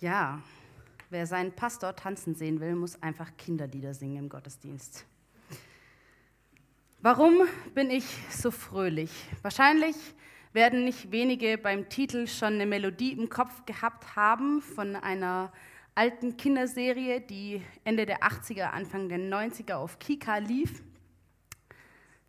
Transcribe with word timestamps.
Ja, 0.00 0.40
wer 1.10 1.26
seinen 1.26 1.52
Pastor 1.52 1.94
tanzen 1.94 2.34
sehen 2.34 2.58
will, 2.58 2.74
muss 2.74 3.02
einfach 3.02 3.36
Kinderlieder 3.36 3.92
singen 3.92 4.16
im 4.16 4.28
Gottesdienst. 4.30 5.04
Warum 7.02 7.42
bin 7.74 7.90
ich 7.90 8.06
so 8.30 8.50
fröhlich? 8.50 9.10
Wahrscheinlich 9.42 9.96
werden 10.54 10.86
nicht 10.86 11.12
wenige 11.12 11.58
beim 11.58 11.90
Titel 11.90 12.26
schon 12.26 12.54
eine 12.54 12.64
Melodie 12.64 13.12
im 13.12 13.28
Kopf 13.28 13.66
gehabt 13.66 14.16
haben 14.16 14.62
von 14.62 14.96
einer 14.96 15.52
alten 15.94 16.38
Kinderserie, 16.38 17.20
die 17.20 17.62
Ende 17.84 18.06
der 18.06 18.20
80er, 18.20 18.70
Anfang 18.70 19.10
der 19.10 19.18
90er 19.18 19.74
auf 19.74 19.98
Kika 19.98 20.38
lief. 20.38 20.82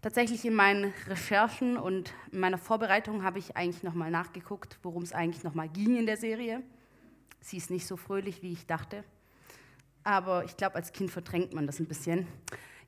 Tatsächlich 0.02 0.44
in 0.44 0.56
meinen 0.56 0.94
Recherchen 1.08 1.78
und 1.78 2.14
in 2.34 2.42
meiner 2.42 2.58
Vorbereitung 2.58 3.24
habe 3.24 3.40
ich 3.40 3.56
eigentlich 3.56 3.84
nochmal 3.84 4.12
nachgeguckt, 4.12 4.78
worum 4.84 5.04
es 5.04 5.14
eigentlich 5.14 5.46
nochmal 5.46 5.70
ging 5.70 5.96
in 5.96 6.06
der 6.06 6.18
Serie. 6.18 6.62
Sie 7.42 7.58
ist 7.58 7.72
nicht 7.72 7.88
so 7.88 7.98
fröhlich, 7.98 8.42
wie 8.42 8.54
ich 8.54 8.66
dachte. 8.66 9.04
Aber 10.04 10.46
ich 10.46 10.56
glaube, 10.58 10.76
als 10.76 10.94
Kind 10.94 11.12
verdrängt 11.12 11.54
man 11.54 11.68
das 11.68 11.80
ein 11.80 11.88
bisschen. 11.88 12.28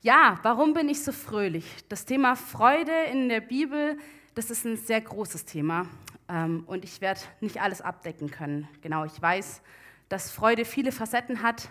Ja, 0.00 0.38
warum 0.42 0.74
bin 0.74 0.88
ich 0.88 1.02
so 1.02 1.12
fröhlich? 1.12 1.64
Das 1.88 2.04
Thema 2.04 2.36
Freude 2.36 2.92
in 3.10 3.28
der 3.28 3.40
Bibel, 3.40 3.98
das 4.34 4.50
ist 4.50 4.64
ein 4.64 4.76
sehr 4.76 5.00
großes 5.00 5.44
Thema. 5.44 5.86
Ähm, 6.28 6.64
und 6.66 6.84
ich 6.84 7.00
werde 7.00 7.20
nicht 7.40 7.60
alles 7.60 7.80
abdecken 7.80 8.30
können. 8.30 8.68
Genau, 8.80 9.04
ich 9.04 9.20
weiß, 9.20 9.62
dass 10.08 10.30
Freude 10.30 10.64
viele 10.64 10.92
Facetten 10.92 11.42
hat. 11.42 11.68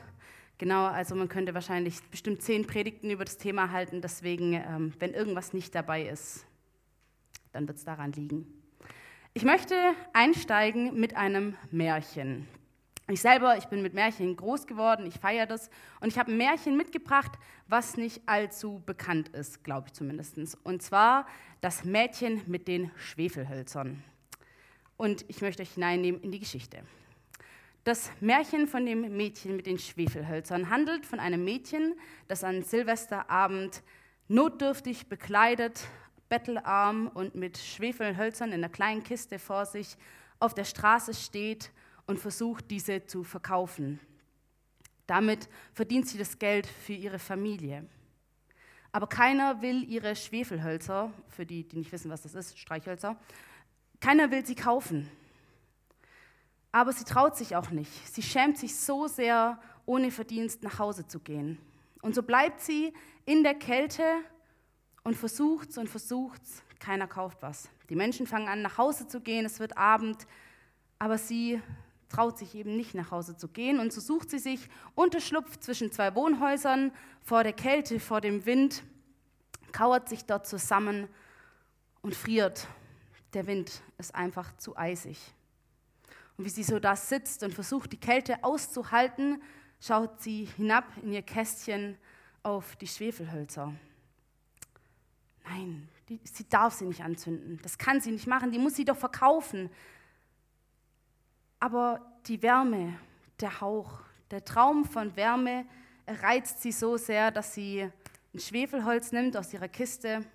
Genau, 0.58 0.86
also 0.86 1.16
man 1.16 1.30
könnte 1.30 1.54
wahrscheinlich 1.54 2.02
bestimmt 2.10 2.42
zehn 2.42 2.68
Predigten 2.68 3.10
über 3.10 3.26
das 3.26 3.38
Thema 3.38 3.72
halten. 3.72 4.02
Deswegen, 4.02 4.54
ähm, 4.54 4.94
wenn 5.00 5.14
irgendwas 5.14 5.54
nicht 5.54 5.74
dabei 5.74 6.04
ist, 6.04 6.46
dann 7.52 7.68
wird 7.68 7.78
es 7.78 7.86
daran 7.86 8.12
liegen. 8.12 8.46
Ich 9.34 9.44
möchte 9.44 9.76
einsteigen 10.14 11.00
mit 11.00 11.16
einem 11.16 11.56
Märchen. 11.72 12.48
Ich 13.10 13.20
selber, 13.20 13.58
ich 13.58 13.66
bin 13.66 13.82
mit 13.82 13.94
Märchen 13.94 14.38
groß 14.38 14.66
geworden, 14.66 15.06
ich 15.06 15.16
feiere 15.16 15.46
das 15.46 15.70
und 16.00 16.08
ich 16.08 16.18
habe 16.18 16.32
ein 16.32 16.38
Märchen 16.38 16.78
mitgebracht, 16.78 17.34
was 17.68 17.98
nicht 17.98 18.22
allzu 18.28 18.82
bekannt 18.86 19.28
ist, 19.30 19.64
glaube 19.66 19.88
ich 19.88 19.94
zumindest. 19.94 20.38
Und 20.64 20.82
zwar 20.82 21.28
das 21.60 21.84
Mädchen 21.84 22.42
mit 22.48 22.70
den 22.70 22.92
Schwefelhölzern. 22.96 24.02
Und 24.96 25.26
ich 25.28 25.42
möchte 25.42 25.64
euch 25.64 25.74
hineinnehmen 25.74 26.22
in 26.22 26.32
die 26.32 26.40
Geschichte. 26.40 26.80
Das 27.84 28.10
Märchen 28.22 28.68
von 28.68 28.86
dem 28.86 29.18
Mädchen 29.18 29.58
mit 29.58 29.66
den 29.66 29.78
Schwefelhölzern 29.78 30.70
handelt 30.70 31.06
von 31.06 31.20
einem 31.20 31.44
Mädchen, 31.44 31.96
das 32.30 32.46
an 32.46 32.64
Silvesterabend 32.64 33.84
notdürftig 34.30 35.08
bekleidet, 35.08 35.82
bettelarm 36.30 37.12
und 37.14 37.36
mit 37.36 37.58
Schwefelhölzern 37.58 38.54
in 38.54 38.64
einer 38.64 38.70
kleinen 38.70 39.04
Kiste 39.04 39.40
vor 39.40 39.66
sich 39.66 39.98
auf 40.40 40.54
der 40.54 40.64
Straße 40.64 41.14
steht 41.14 41.72
und 42.06 42.20
versucht, 42.20 42.70
diese 42.72 43.06
zu 43.06 43.24
verkaufen. 43.24 44.00
Damit 45.08 45.50
verdient 45.74 46.08
sie 46.08 46.18
das 46.18 46.40
Geld 46.40 46.68
für 46.68 46.94
ihre 46.94 47.20
Familie. 47.20 47.86
Aber 48.92 49.08
keiner 49.08 49.62
will 49.62 49.84
ihre 49.90 50.16
Schwefelhölzer, 50.16 51.12
für 51.28 51.46
die, 51.46 51.68
die 51.68 51.78
nicht 51.78 51.92
wissen, 51.92 52.12
was 52.12 52.22
das 52.22 52.36
ist, 52.36 52.60
Streichhölzer, 52.60 53.18
keiner 54.00 54.32
will 54.32 54.46
sie 54.46 54.56
kaufen. 54.56 55.10
Aber 56.72 56.92
sie 56.92 57.04
traut 57.04 57.38
sich 57.38 57.56
auch 57.56 57.70
nicht. 57.70 57.92
Sie 58.08 58.22
schämt 58.22 58.58
sich 58.58 58.76
so 58.76 59.08
sehr, 59.08 59.60
ohne 59.86 60.12
Verdienst 60.12 60.64
nach 60.64 60.80
Hause 60.80 61.08
zu 61.08 61.20
gehen. 61.20 61.58
Und 62.02 62.16
so 62.16 62.24
bleibt 62.24 62.62
sie 62.62 62.94
in 63.26 63.44
der 63.44 63.56
Kälte 63.56 64.04
und 65.04 65.16
versucht's 65.16 65.78
und 65.78 65.90
versucht's. 65.90 66.64
Keiner 66.80 67.08
kauft 67.08 67.42
was. 67.42 67.70
Die 67.90 67.96
Menschen 67.96 68.28
fangen 68.28 68.48
an, 68.48 68.62
nach 68.62 68.78
Hause 68.78 69.08
zu 69.08 69.22
gehen. 69.22 69.46
Es 69.46 69.60
wird 69.60 69.78
Abend. 69.78 70.28
Aber 71.00 71.18
sie 71.18 71.62
traut 72.14 72.38
sich 72.38 72.54
eben 72.54 72.78
nicht 72.78 72.94
nach 72.94 73.12
Hause 73.12 73.36
zu 73.36 73.48
gehen. 73.48 73.80
Und 73.80 73.92
so 73.92 74.00
sucht 74.00 74.30
sie 74.30 74.40
sich 74.40 74.70
Unterschlupf 74.96 75.58
zwischen 75.58 75.92
zwei 75.92 76.14
Wohnhäusern 76.16 76.92
vor 77.22 77.44
der 77.44 77.54
Kälte, 77.54 78.00
vor 78.00 78.22
dem 78.22 78.46
Wind, 78.46 78.84
kauert 79.72 80.08
sich 80.08 80.26
dort 80.26 80.46
zusammen 80.46 81.08
und 82.02 82.16
friert. 82.16 82.68
Der 83.34 83.48
Wind 83.48 83.82
ist 83.98 84.14
einfach 84.14 84.56
zu 84.58 84.78
eisig. 84.78 85.18
Und 86.38 86.46
wie 86.46 86.50
sie 86.50 86.64
so 86.64 86.80
da 86.80 86.96
sitzt 86.96 87.44
und 87.44 87.54
versucht, 87.54 87.92
die 87.92 88.00
Kälte 88.00 88.44
auszuhalten, 88.44 89.42
schaut 89.82 90.22
sie 90.22 90.46
hinab 90.56 90.86
in 91.02 91.14
ihr 91.14 91.24
Kästchen 91.24 91.98
auf 92.44 92.76
die 92.76 92.88
Schwefelhölzer. 92.88 93.74
Nein, 95.46 95.90
die, 96.10 96.20
sie 96.24 96.48
darf 96.48 96.76
sie 96.76 96.86
nicht 96.86 97.02
anzünden. 97.02 97.60
Das 97.64 97.78
kann 97.78 98.02
sie 98.02 98.12
nicht 98.12 98.28
machen. 98.28 98.52
Die 98.52 98.60
muss 98.60 98.76
sie 98.76 98.86
doch 98.86 98.98
verkaufen. 98.98 99.70
Aber 101.64 102.02
die 102.26 102.42
Wärme, 102.42 103.00
der 103.40 103.62
Hauch, 103.62 104.02
der 104.32 104.44
Traum 104.44 104.84
von 104.84 105.16
Wärme 105.16 105.66
reizt 106.06 106.62
sie 106.62 106.74
so 106.74 106.98
sehr, 106.98 107.32
dass 107.32 107.54
sie 107.54 107.90
ein 108.34 108.40
Schwefelholz 108.40 109.14
nimmt 109.14 109.38
aus 109.38 109.54
ihrer 109.54 109.70
Kiste 109.70 110.26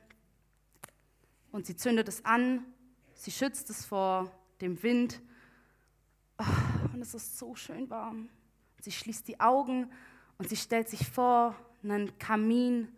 und 1.52 1.66
sie 1.66 1.76
zündet 1.76 2.08
es 2.08 2.24
an. 2.24 2.64
Sie 3.12 3.30
schützt 3.30 3.68
es 3.68 3.84
vor 3.84 4.32
dem 4.62 4.82
Wind 4.82 5.20
Oh, 6.38 6.94
und 6.94 7.02
es 7.02 7.12
ist 7.12 7.36
so 7.36 7.54
schön 7.54 7.90
warm. 7.90 8.30
Sie 8.80 8.90
schließt 8.90 9.28
die 9.28 9.38
Augen 9.38 9.92
und 10.38 10.48
sie 10.48 10.56
stellt 10.56 10.88
sich 10.88 11.06
vor, 11.10 11.54
einen 11.82 12.18
Kamin, 12.18 12.88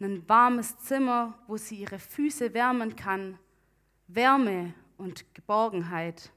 ein 0.00 0.28
warmes 0.28 0.76
Zimmer, 0.80 1.38
wo 1.46 1.56
sie 1.56 1.76
ihre 1.76 1.98
Füße 1.98 2.52
wärmen 2.52 2.94
kann. 2.94 3.38
Wärme 4.06 4.74
und 4.98 5.24
Geborgenheit. 5.34 6.30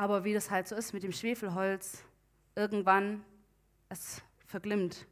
Aber 0.00 0.24
wie 0.24 0.32
das 0.32 0.50
halt 0.50 0.66
so 0.66 0.74
ist 0.74 0.94
mit 0.94 1.02
dem 1.02 1.12
Schwefelholz, 1.12 2.02
irgendwann 2.54 3.22
es 3.90 4.22
verglimmt. 4.46 5.06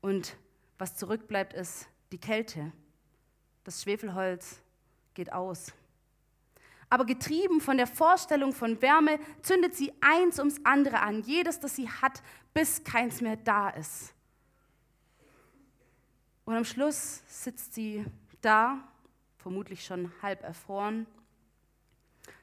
Und 0.00 0.36
was 0.78 0.94
zurückbleibt, 0.94 1.52
ist 1.52 1.88
die 2.12 2.18
Kälte. 2.20 2.70
Das 3.64 3.82
Schwefelholz 3.82 4.60
geht 5.14 5.32
aus. 5.32 5.72
Aber 6.90 7.04
getrieben 7.04 7.60
von 7.60 7.76
der 7.76 7.88
Vorstellung 7.88 8.52
von 8.52 8.80
Wärme 8.80 9.18
zündet 9.42 9.74
sie 9.74 9.92
eins 10.00 10.38
ums 10.38 10.60
andere 10.62 11.00
an, 11.00 11.22
jedes, 11.22 11.58
das 11.58 11.74
sie 11.74 11.90
hat, 11.90 12.22
bis 12.54 12.84
keins 12.84 13.20
mehr 13.20 13.36
da 13.36 13.68
ist. 13.70 14.14
Und 16.44 16.54
am 16.54 16.64
Schluss 16.64 17.20
sitzt 17.26 17.74
sie 17.74 18.04
da, 18.42 18.78
vermutlich 19.38 19.84
schon 19.84 20.12
halb 20.22 20.44
erfroren. 20.44 21.04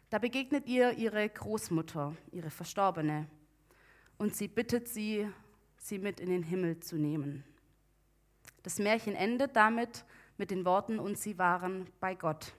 Da 0.10 0.18
begegnet 0.18 0.66
ihr 0.66 0.94
ihre 0.94 1.30
Großmutter, 1.30 2.16
ihre 2.32 2.50
Verstorbene, 2.50 3.28
und 4.18 4.36
sie 4.36 4.48
bittet 4.48 4.88
sie, 4.88 5.30
sie 5.78 6.00
mit 6.00 6.20
in 6.20 6.30
den 6.30 6.42
Himmel 6.42 6.80
zu 6.80 6.98
nehmen. 6.98 7.44
Das 8.64 8.80
Märchen 8.80 9.14
endet 9.14 9.56
damit 9.56 10.06
mit 10.38 10.50
den 10.50 10.66
Worten, 10.66 10.98
und 10.98 11.20
sie 11.20 11.38
waren 11.38 11.86
bei 12.00 12.16
Gott. 12.16 12.54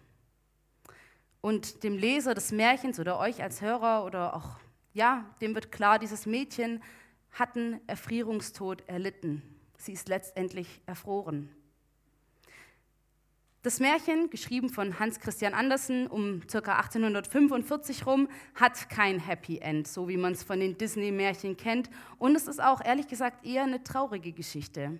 Und 1.40 1.82
dem 1.82 1.98
Leser 1.98 2.34
des 2.34 2.52
Märchens 2.52 3.00
oder 3.00 3.18
euch 3.18 3.42
als 3.42 3.60
Hörer 3.60 4.04
oder 4.04 4.36
auch, 4.36 4.60
ja, 4.92 5.24
dem 5.40 5.56
wird 5.56 5.72
klar, 5.72 5.98
dieses 5.98 6.26
Mädchen 6.26 6.80
hat 7.32 7.56
einen 7.56 7.80
Erfrierungstod 7.88 8.88
erlitten. 8.88 9.42
Sie 9.76 9.92
ist 9.92 10.08
letztendlich 10.08 10.82
erfroren. 10.86 11.50
Das 13.62 13.78
Märchen, 13.78 14.30
geschrieben 14.30 14.70
von 14.70 14.98
Hans 14.98 15.20
Christian 15.20 15.52
Andersen 15.52 16.06
um 16.06 16.40
ca. 16.46 16.78
1845 16.78 18.06
rum, 18.06 18.26
hat 18.54 18.88
kein 18.88 19.18
Happy 19.18 19.58
End, 19.58 19.86
so 19.86 20.08
wie 20.08 20.16
man 20.16 20.32
es 20.32 20.42
von 20.42 20.60
den 20.60 20.78
Disney-Märchen 20.78 21.58
kennt. 21.58 21.90
Und 22.16 22.34
es 22.36 22.46
ist 22.46 22.58
auch 22.58 22.82
ehrlich 22.82 23.06
gesagt 23.06 23.44
eher 23.44 23.64
eine 23.64 23.84
traurige 23.84 24.32
Geschichte. 24.32 24.98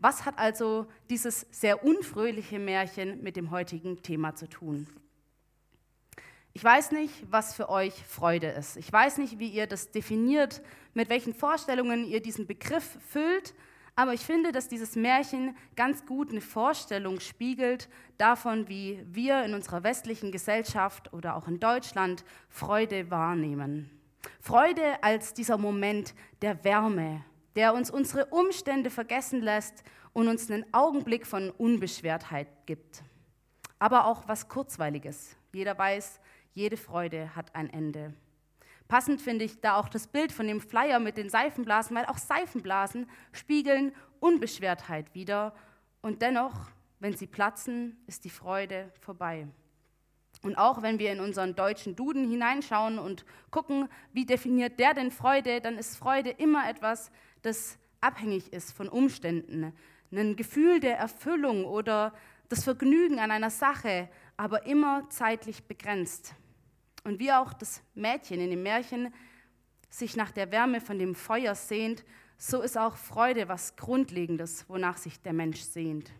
Was 0.00 0.24
hat 0.24 0.36
also 0.36 0.88
dieses 1.10 1.46
sehr 1.52 1.84
unfröhliche 1.84 2.58
Märchen 2.58 3.22
mit 3.22 3.36
dem 3.36 3.52
heutigen 3.52 4.02
Thema 4.02 4.34
zu 4.34 4.48
tun? 4.48 4.88
Ich 6.54 6.64
weiß 6.64 6.90
nicht, 6.90 7.14
was 7.30 7.54
für 7.54 7.68
euch 7.68 7.94
Freude 7.94 8.48
ist. 8.48 8.76
Ich 8.78 8.92
weiß 8.92 9.18
nicht, 9.18 9.38
wie 9.38 9.48
ihr 9.48 9.68
das 9.68 9.92
definiert, 9.92 10.60
mit 10.92 11.08
welchen 11.08 11.34
Vorstellungen 11.34 12.04
ihr 12.04 12.20
diesen 12.20 12.48
Begriff 12.48 12.98
füllt, 13.06 13.54
aber 13.94 14.14
ich 14.14 14.22
finde, 14.22 14.52
dass 14.52 14.68
dieses 14.68 14.96
Märchen 14.96 15.56
ganz 15.76 16.06
gut 16.06 16.30
eine 16.30 16.40
Vorstellung 16.40 17.20
spiegelt 17.20 17.88
davon, 18.16 18.68
wie 18.68 19.04
wir 19.06 19.44
in 19.44 19.54
unserer 19.54 19.82
westlichen 19.82 20.32
Gesellschaft 20.32 21.12
oder 21.12 21.36
auch 21.36 21.46
in 21.46 21.60
Deutschland 21.60 22.24
Freude 22.48 23.10
wahrnehmen. 23.10 23.90
Freude 24.40 25.02
als 25.02 25.34
dieser 25.34 25.58
Moment 25.58 26.14
der 26.40 26.64
Wärme, 26.64 27.24
der 27.54 27.74
uns 27.74 27.90
unsere 27.90 28.26
Umstände 28.26 28.88
vergessen 28.88 29.42
lässt 29.42 29.84
und 30.14 30.28
uns 30.28 30.50
einen 30.50 30.64
Augenblick 30.72 31.26
von 31.26 31.50
Unbeschwertheit 31.50 32.48
gibt. 32.66 33.02
Aber 33.78 34.06
auch 34.06 34.26
was 34.26 34.48
Kurzweiliges. 34.48 35.36
Jeder 35.52 35.76
weiß, 35.76 36.20
jede 36.54 36.76
Freude 36.76 37.34
hat 37.34 37.54
ein 37.54 37.68
Ende. 37.68 38.14
Passend 38.92 39.22
finde 39.22 39.46
ich 39.46 39.58
da 39.62 39.76
auch 39.76 39.88
das 39.88 40.06
Bild 40.06 40.32
von 40.32 40.46
dem 40.46 40.60
Flyer 40.60 40.98
mit 40.98 41.16
den 41.16 41.30
Seifenblasen, 41.30 41.96
weil 41.96 42.04
auch 42.04 42.18
Seifenblasen 42.18 43.08
spiegeln 43.32 43.94
Unbeschwertheit 44.20 45.14
wider. 45.14 45.54
Und 46.02 46.20
dennoch, 46.20 46.68
wenn 47.00 47.16
sie 47.16 47.26
platzen, 47.26 47.96
ist 48.06 48.26
die 48.26 48.28
Freude 48.28 48.92
vorbei. 49.00 49.48
Und 50.42 50.58
auch 50.58 50.82
wenn 50.82 50.98
wir 50.98 51.10
in 51.10 51.20
unseren 51.20 51.54
deutschen 51.54 51.96
Duden 51.96 52.28
hineinschauen 52.28 52.98
und 52.98 53.24
gucken, 53.50 53.88
wie 54.12 54.26
definiert 54.26 54.78
der 54.78 54.92
denn 54.92 55.10
Freude, 55.10 55.62
dann 55.62 55.78
ist 55.78 55.96
Freude 55.96 56.28
immer 56.28 56.68
etwas, 56.68 57.10
das 57.40 57.78
abhängig 58.02 58.52
ist 58.52 58.72
von 58.72 58.90
Umständen. 58.90 59.72
Ein 60.12 60.36
Gefühl 60.36 60.80
der 60.80 60.98
Erfüllung 60.98 61.64
oder 61.64 62.12
das 62.50 62.62
Vergnügen 62.62 63.20
an 63.20 63.30
einer 63.30 63.48
Sache, 63.48 64.10
aber 64.36 64.66
immer 64.66 65.08
zeitlich 65.08 65.64
begrenzt. 65.64 66.34
Und 67.04 67.18
wie 67.18 67.32
auch 67.32 67.52
das 67.52 67.82
Mädchen 67.94 68.40
in 68.40 68.50
dem 68.50 68.62
Märchen 68.62 69.12
sich 69.90 70.16
nach 70.16 70.30
der 70.30 70.50
Wärme 70.50 70.80
von 70.80 70.98
dem 70.98 71.14
Feuer 71.14 71.54
sehnt, 71.54 72.04
so 72.38 72.60
ist 72.62 72.78
auch 72.78 72.96
Freude 72.96 73.48
was 73.48 73.76
Grundlegendes, 73.76 74.64
wonach 74.68 74.96
sich 74.96 75.20
der 75.20 75.32
Mensch 75.32 75.60
sehnt. 75.60 76.12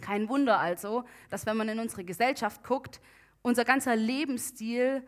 Kein 0.00 0.28
Wunder 0.28 0.58
also, 0.58 1.04
dass 1.30 1.46
wenn 1.46 1.56
man 1.56 1.68
in 1.68 1.78
unsere 1.78 2.04
Gesellschaft 2.04 2.64
guckt, 2.64 3.00
unser 3.42 3.64
ganzer 3.64 3.94
Lebensstil 3.94 5.02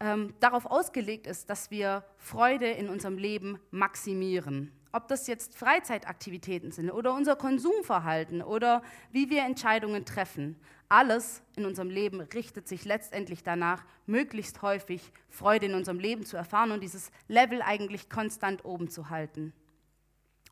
ähm, 0.00 0.34
darauf 0.40 0.66
ausgelegt 0.66 1.26
ist, 1.26 1.48
dass 1.48 1.70
wir 1.70 2.04
Freude 2.16 2.68
in 2.70 2.88
unserem 2.88 3.18
Leben 3.18 3.60
maximieren. 3.70 4.72
Ob 4.92 5.08
das 5.08 5.26
jetzt 5.26 5.56
Freizeitaktivitäten 5.56 6.70
sind 6.70 6.90
oder 6.90 7.14
unser 7.14 7.34
Konsumverhalten 7.34 8.42
oder 8.42 8.82
wie 9.10 9.30
wir 9.30 9.42
Entscheidungen 9.42 10.04
treffen. 10.04 10.60
Alles 10.90 11.42
in 11.56 11.64
unserem 11.64 11.88
Leben 11.88 12.20
richtet 12.20 12.68
sich 12.68 12.84
letztendlich 12.84 13.42
danach, 13.42 13.84
möglichst 14.04 14.60
häufig 14.60 15.10
Freude 15.30 15.66
in 15.66 15.74
unserem 15.74 15.98
Leben 15.98 16.26
zu 16.26 16.36
erfahren 16.36 16.70
und 16.70 16.82
dieses 16.82 17.10
Level 17.26 17.62
eigentlich 17.62 18.10
konstant 18.10 18.66
oben 18.66 18.90
zu 18.90 19.08
halten. 19.08 19.54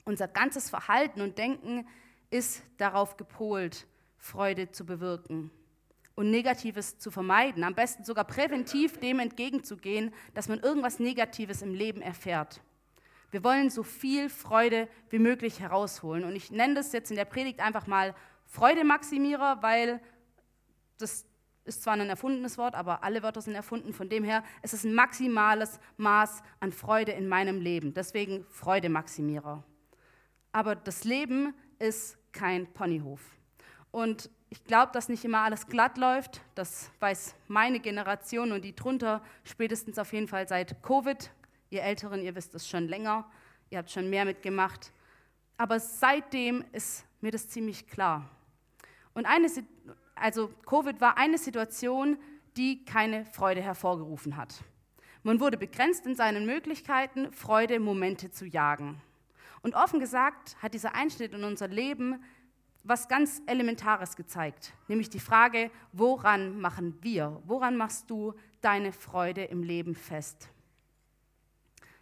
Unser 0.07 0.27
ganzes 0.29 0.71
Verhalten 0.71 1.21
und 1.21 1.37
Denken 1.37 1.87
ist 2.31 2.63
darauf 2.79 3.19
gepolt, 3.19 3.87
Freude 4.17 4.71
zu 4.71 4.87
bewirken 4.87 5.51
und 6.15 6.31
Negatives 6.31 6.99
zu 6.99 7.11
vermeiden, 7.11 7.65
am 7.65 7.75
besten 7.75 8.05
sogar 8.05 8.25
präventiv 8.25 8.99
dem 8.99 9.21
entgegenzugehen, 9.21 10.13
dass 10.35 10.49
man 10.49 10.61
irgendwas 10.61 10.99
Negatives 10.99 11.63
im 11.63 11.75
Leben 11.75 12.03
erfährt. 12.03 12.63
Wir 13.31 13.44
wollen 13.44 13.71
so 13.71 13.82
viel 13.82 14.29
Freude 14.29 14.88
wie 15.09 15.19
möglich 15.19 15.61
herausholen. 15.61 16.25
Und 16.25 16.35
ich 16.35 16.50
nenne 16.50 16.75
das 16.75 16.93
jetzt 16.93 17.11
in 17.11 17.17
der 17.17 17.25
Predigt 17.25 17.61
einfach 17.61 17.87
mal 17.87 18.15
Freudemaximierer, 18.47 19.62
weil 19.62 20.00
das 20.99 21.25
ist 21.65 21.82
zwar 21.82 21.94
ein 21.94 22.09
erfundenes 22.09 22.59
Wort, 22.59 22.75
aber 22.75 23.05
alle 23.05 23.23
Wörter 23.23 23.41
sind 23.41 23.55
erfunden. 23.55 23.93
Von 23.93 24.09
dem 24.09 24.25
her, 24.25 24.43
es 24.62 24.73
ist 24.73 24.85
ein 24.85 24.94
maximales 24.94 25.79
Maß 25.97 26.43
an 26.59 26.73
Freude 26.73 27.12
in 27.12 27.29
meinem 27.29 27.61
Leben. 27.61 27.94
Deswegen 27.94 28.44
Freudemaximierer. 28.50 29.62
Aber 30.53 30.75
das 30.75 31.05
Leben 31.05 31.55
ist 31.79 32.19
kein 32.32 32.67
Ponyhof. 32.73 33.21
Und 33.93 34.31
ich 34.49 34.65
glaube, 34.65 34.91
dass 34.93 35.09
nicht 35.09 35.25
immer 35.25 35.41
alles 35.41 35.69
glatt 35.69 35.97
läuft. 35.97 36.41
Das 36.56 36.91
weiß 36.99 37.37
meine 37.47 37.79
Generation 37.79 38.50
und 38.50 38.65
die 38.65 38.75
drunter 38.75 39.23
spätestens 39.44 39.99
auf 39.99 40.12
jeden 40.12 40.27
Fall 40.27 40.49
seit 40.49 40.82
Covid 40.82 41.31
Ihr 41.70 41.82
Älteren, 41.82 42.22
ihr 42.22 42.34
wisst 42.34 42.55
es 42.55 42.69
schon 42.69 42.88
länger, 42.88 43.31
ihr 43.70 43.78
habt 43.78 43.90
schon 43.90 44.11
mehr 44.11 44.25
mitgemacht. 44.25 44.93
Aber 45.56 45.78
seitdem 45.78 46.64
ist 46.72 47.05
mir 47.20 47.31
das 47.31 47.49
ziemlich 47.49 47.87
klar. 47.87 48.28
Und 49.14 49.26
eine, 49.26 49.49
also 50.14 50.49
Covid 50.67 51.00
war 51.00 51.17
eine 51.17 51.38
Situation, 51.38 52.19
die 52.56 52.84
keine 52.84 53.25
Freude 53.25 53.62
hervorgerufen 53.62 54.37
hat. 54.37 54.64
Man 55.22 55.38
wurde 55.38 55.58
begrenzt 55.58 56.06
in 56.06 56.14
seinen 56.14 56.46
Möglichkeiten, 56.46 57.32
Freude, 57.32 57.78
Momente 57.78 58.31
zu 58.31 58.46
jagen. 58.46 59.00
Und 59.62 59.75
offen 59.75 60.00
gesagt 60.00 60.56
hat 60.62 60.75
dieser 60.75 60.94
Einschnitt 60.94 61.34
in 61.34 61.44
unser 61.44 61.69
Leben 61.69 62.22
was 62.82 63.08
ganz 63.08 63.43
Elementares 63.46 64.17
gezeigt, 64.17 64.72
nämlich 64.88 65.11
die 65.11 65.20
Frage, 65.20 65.70
woran 65.93 66.58
machen 66.61 66.96
wir, 67.02 67.43
woran 67.44 67.76
machst 67.76 68.08
du 68.08 68.32
deine 68.62 68.93
Freude 68.93 69.44
im 69.44 69.62
Leben 69.62 69.94
fest? 69.94 70.49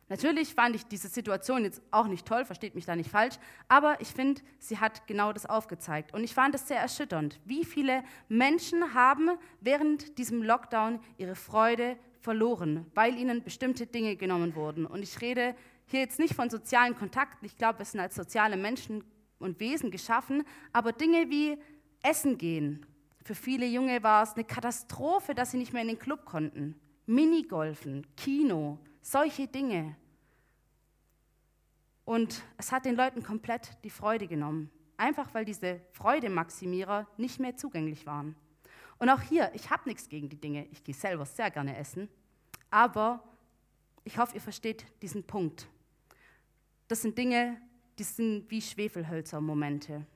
Natürlich 0.09 0.55
fand 0.55 0.75
ich 0.75 0.87
diese 0.87 1.09
Situation 1.09 1.65
jetzt 1.65 1.83
auch 1.91 2.07
nicht 2.07 2.27
toll, 2.27 2.45
versteht 2.45 2.75
mich 2.75 2.87
da 2.87 2.97
nicht 2.97 3.11
falsch, 3.11 3.35
aber 3.69 4.01
ich 4.01 4.09
finde, 4.09 4.41
sie 4.59 4.79
hat 4.79 5.07
genau 5.07 5.33
das 5.33 5.45
aufgezeigt. 5.45 6.15
Und 6.15 6.25
ich 6.25 6.33
fand 6.33 6.55
es 6.55 6.67
sehr 6.67 6.81
erschütternd, 6.81 7.39
wie 7.45 7.65
viele 7.65 8.03
Menschen 8.29 8.95
haben 8.95 9.31
während 9.61 10.17
diesem 10.17 10.43
Lockdown 10.43 11.01
ihre 11.19 11.35
Freude 11.35 11.99
verloren, 12.21 12.87
weil 12.95 13.19
ihnen 13.19 13.43
bestimmte 13.43 13.87
Dinge 13.87 14.17
genommen 14.17 14.55
wurden. 14.55 14.87
Und 14.87 15.03
ich 15.03 15.21
rede 15.21 15.55
hier 15.87 16.01
jetzt 16.01 16.19
nicht 16.19 16.35
von 16.35 16.49
sozialen 16.49 16.97
Kontakten, 16.97 17.45
ich 17.45 17.57
glaube, 17.57 17.81
wir 17.81 17.87
sind 17.87 18.01
als 18.01 18.15
soziale 18.15 18.57
Menschen 18.57 19.05
und 19.39 19.61
Wesen 19.61 19.91
geschaffen, 19.91 20.45
aber 20.73 20.93
Dinge 20.93 21.29
wie 21.29 21.59
Essen 22.03 22.39
gehen. 22.39 22.87
Für 23.25 23.35
viele 23.35 23.67
Junge 23.67 24.03
war 24.03 24.23
es 24.23 24.35
eine 24.35 24.45
Katastrophe, 24.45 25.35
dass 25.35 25.51
sie 25.51 25.59
nicht 25.59 25.73
mehr 25.73 25.83
in 25.83 25.89
den 25.89 25.99
Club 25.99 26.25
konnten. 26.25 26.75
Minigolfen, 27.07 28.07
Kino, 28.17 28.79
solche 29.11 29.49
Dinge. 29.49 29.97
Und 32.05 32.43
es 32.57 32.73
hat 32.73 32.85
den 32.85 32.95
Leuten 32.95 33.23
komplett 33.23 33.77
die 33.85 33.91
Freude 33.91 34.27
genommen, 34.27 34.71
einfach 34.97 35.33
weil 35.35 35.45
diese 35.45 35.81
Freudemaximierer 35.93 37.07
nicht 37.17 37.41
mehr 37.41 37.57
zugänglich 37.57 38.07
waren. 38.07 38.35
Und 38.99 39.09
auch 39.11 39.21
hier, 39.21 39.51
ich 39.55 39.71
habe 39.71 39.89
nichts 39.89 40.09
gegen 40.09 40.29
die 40.29 40.41
Dinge, 40.41 40.67
ich 40.71 40.85
gehe 40.85 40.95
selber 40.95 41.25
sehr 41.25 41.51
gerne 41.51 41.77
essen, 41.77 42.09
aber 42.71 43.23
ich 44.05 44.19
hoffe, 44.19 44.35
ihr 44.35 44.41
versteht 44.41 44.85
diesen 45.03 45.25
Punkt. 45.25 45.69
Das 46.89 47.03
sind 47.03 47.17
Dinge, 47.17 47.61
die 47.99 48.05
sind 48.05 48.51
wie 48.51 48.61
Schwefelhölzer-Momente. 48.61 50.07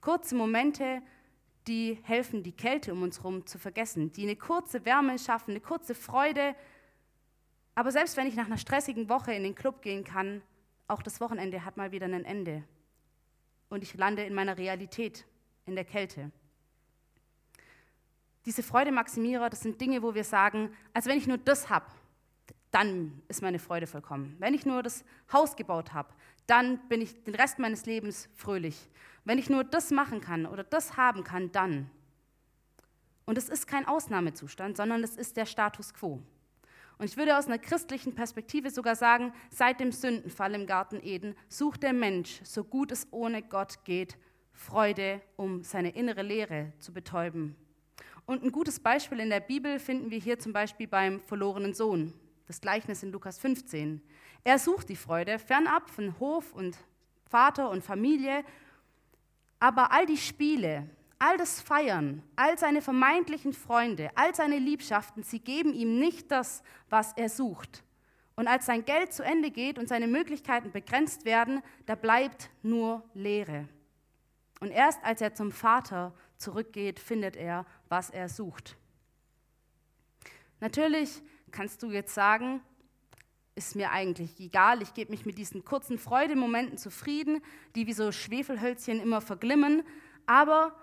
Kurze 0.00 0.34
Momente, 0.34 1.02
die 1.66 1.98
helfen, 2.02 2.42
die 2.42 2.52
Kälte 2.52 2.92
um 2.92 3.02
uns 3.02 3.18
herum 3.18 3.46
zu 3.46 3.58
vergessen, 3.58 4.12
die 4.12 4.22
eine 4.22 4.36
kurze 4.36 4.84
Wärme 4.84 5.18
schaffen, 5.18 5.50
eine 5.50 5.60
kurze 5.60 5.94
Freude, 5.94 6.54
aber 7.80 7.92
selbst 7.92 8.18
wenn 8.18 8.26
ich 8.26 8.36
nach 8.36 8.44
einer 8.44 8.58
stressigen 8.58 9.08
Woche 9.08 9.32
in 9.32 9.42
den 9.42 9.54
Club 9.54 9.80
gehen 9.80 10.04
kann, 10.04 10.42
auch 10.86 11.00
das 11.00 11.18
Wochenende 11.18 11.64
hat 11.64 11.78
mal 11.78 11.92
wieder 11.92 12.04
ein 12.04 12.26
Ende. 12.26 12.62
Und 13.70 13.82
ich 13.82 13.94
lande 13.94 14.22
in 14.22 14.34
meiner 14.34 14.58
Realität, 14.58 15.24
in 15.64 15.76
der 15.76 15.86
Kälte. 15.86 16.30
Diese 18.44 18.62
Freudemaximierer, 18.62 19.48
das 19.48 19.62
sind 19.62 19.80
Dinge, 19.80 20.02
wo 20.02 20.14
wir 20.14 20.24
sagen, 20.24 20.76
also 20.92 21.08
wenn 21.08 21.16
ich 21.16 21.26
nur 21.26 21.38
das 21.38 21.70
habe, 21.70 21.86
dann 22.70 23.22
ist 23.28 23.40
meine 23.40 23.58
Freude 23.58 23.86
vollkommen. 23.86 24.36
Wenn 24.40 24.52
ich 24.52 24.66
nur 24.66 24.82
das 24.82 25.02
Haus 25.32 25.56
gebaut 25.56 25.94
habe, 25.94 26.12
dann 26.46 26.86
bin 26.90 27.00
ich 27.00 27.24
den 27.24 27.34
Rest 27.34 27.58
meines 27.58 27.86
Lebens 27.86 28.28
fröhlich. 28.34 28.90
Wenn 29.24 29.38
ich 29.38 29.48
nur 29.48 29.64
das 29.64 29.90
machen 29.90 30.20
kann 30.20 30.44
oder 30.44 30.64
das 30.64 30.98
haben 30.98 31.24
kann, 31.24 31.50
dann. 31.50 31.90
Und 33.24 33.38
es 33.38 33.48
ist 33.48 33.66
kein 33.66 33.88
Ausnahmezustand, 33.88 34.76
sondern 34.76 35.02
es 35.02 35.16
ist 35.16 35.38
der 35.38 35.46
Status 35.46 35.94
quo. 35.94 36.20
Und 37.00 37.06
ich 37.06 37.16
würde 37.16 37.38
aus 37.38 37.46
einer 37.46 37.58
christlichen 37.58 38.14
Perspektive 38.14 38.68
sogar 38.68 38.94
sagen, 38.94 39.32
seit 39.48 39.80
dem 39.80 39.90
Sündenfall 39.90 40.54
im 40.54 40.66
Garten 40.66 41.00
Eden 41.02 41.34
sucht 41.48 41.82
der 41.82 41.94
Mensch, 41.94 42.40
so 42.42 42.62
gut 42.62 42.92
es 42.92 43.08
ohne 43.10 43.40
Gott 43.40 43.86
geht, 43.86 44.18
Freude, 44.52 45.22
um 45.36 45.64
seine 45.64 45.96
innere 45.96 46.20
Leere 46.20 46.74
zu 46.78 46.92
betäuben. 46.92 47.56
Und 48.26 48.44
ein 48.44 48.52
gutes 48.52 48.80
Beispiel 48.80 49.18
in 49.20 49.30
der 49.30 49.40
Bibel 49.40 49.78
finden 49.78 50.10
wir 50.10 50.18
hier 50.18 50.38
zum 50.38 50.52
Beispiel 50.52 50.86
beim 50.86 51.20
verlorenen 51.20 51.72
Sohn, 51.72 52.12
das 52.46 52.60
Gleichnis 52.60 53.02
in 53.02 53.12
Lukas 53.12 53.38
15. 53.38 54.02
Er 54.44 54.58
sucht 54.58 54.90
die 54.90 54.94
Freude 54.94 55.38
fernab 55.38 55.88
von 55.88 56.20
Hof 56.20 56.52
und 56.52 56.76
Vater 57.24 57.70
und 57.70 57.82
Familie, 57.82 58.44
aber 59.58 59.90
all 59.90 60.04
die 60.04 60.18
Spiele, 60.18 60.86
all 61.20 61.36
das 61.36 61.60
Feiern, 61.60 62.22
all 62.34 62.58
seine 62.58 62.80
vermeintlichen 62.80 63.52
Freunde, 63.52 64.10
all 64.16 64.34
seine 64.34 64.58
Liebschaften, 64.58 65.22
sie 65.22 65.38
geben 65.38 65.72
ihm 65.74 65.98
nicht 66.00 66.32
das, 66.32 66.62
was 66.88 67.12
er 67.12 67.28
sucht. 67.28 67.84
Und 68.36 68.48
als 68.48 68.64
sein 68.64 68.86
Geld 68.86 69.12
zu 69.12 69.22
Ende 69.22 69.50
geht 69.50 69.78
und 69.78 69.86
seine 69.86 70.06
Möglichkeiten 70.06 70.72
begrenzt 70.72 71.26
werden, 71.26 71.62
da 71.84 71.94
bleibt 71.94 72.50
nur 72.62 73.04
Leere. 73.12 73.68
Und 74.60 74.70
erst 74.70 75.04
als 75.04 75.20
er 75.20 75.34
zum 75.34 75.52
Vater 75.52 76.14
zurückgeht, 76.38 76.98
findet 76.98 77.36
er, 77.36 77.66
was 77.90 78.08
er 78.08 78.30
sucht. 78.30 78.76
Natürlich 80.58 81.22
kannst 81.50 81.82
du 81.82 81.90
jetzt 81.90 82.14
sagen, 82.14 82.62
ist 83.56 83.76
mir 83.76 83.90
eigentlich 83.90 84.40
egal, 84.40 84.80
ich 84.80 84.94
gebe 84.94 85.10
mich 85.10 85.26
mit 85.26 85.36
diesen 85.36 85.66
kurzen 85.66 85.98
Freudemomenten 85.98 86.78
zufrieden, 86.78 87.42
die 87.74 87.86
wie 87.86 87.92
so 87.92 88.10
Schwefelhölzchen 88.10 89.00
immer 89.00 89.20
verglimmen, 89.20 89.82
aber 90.24 90.74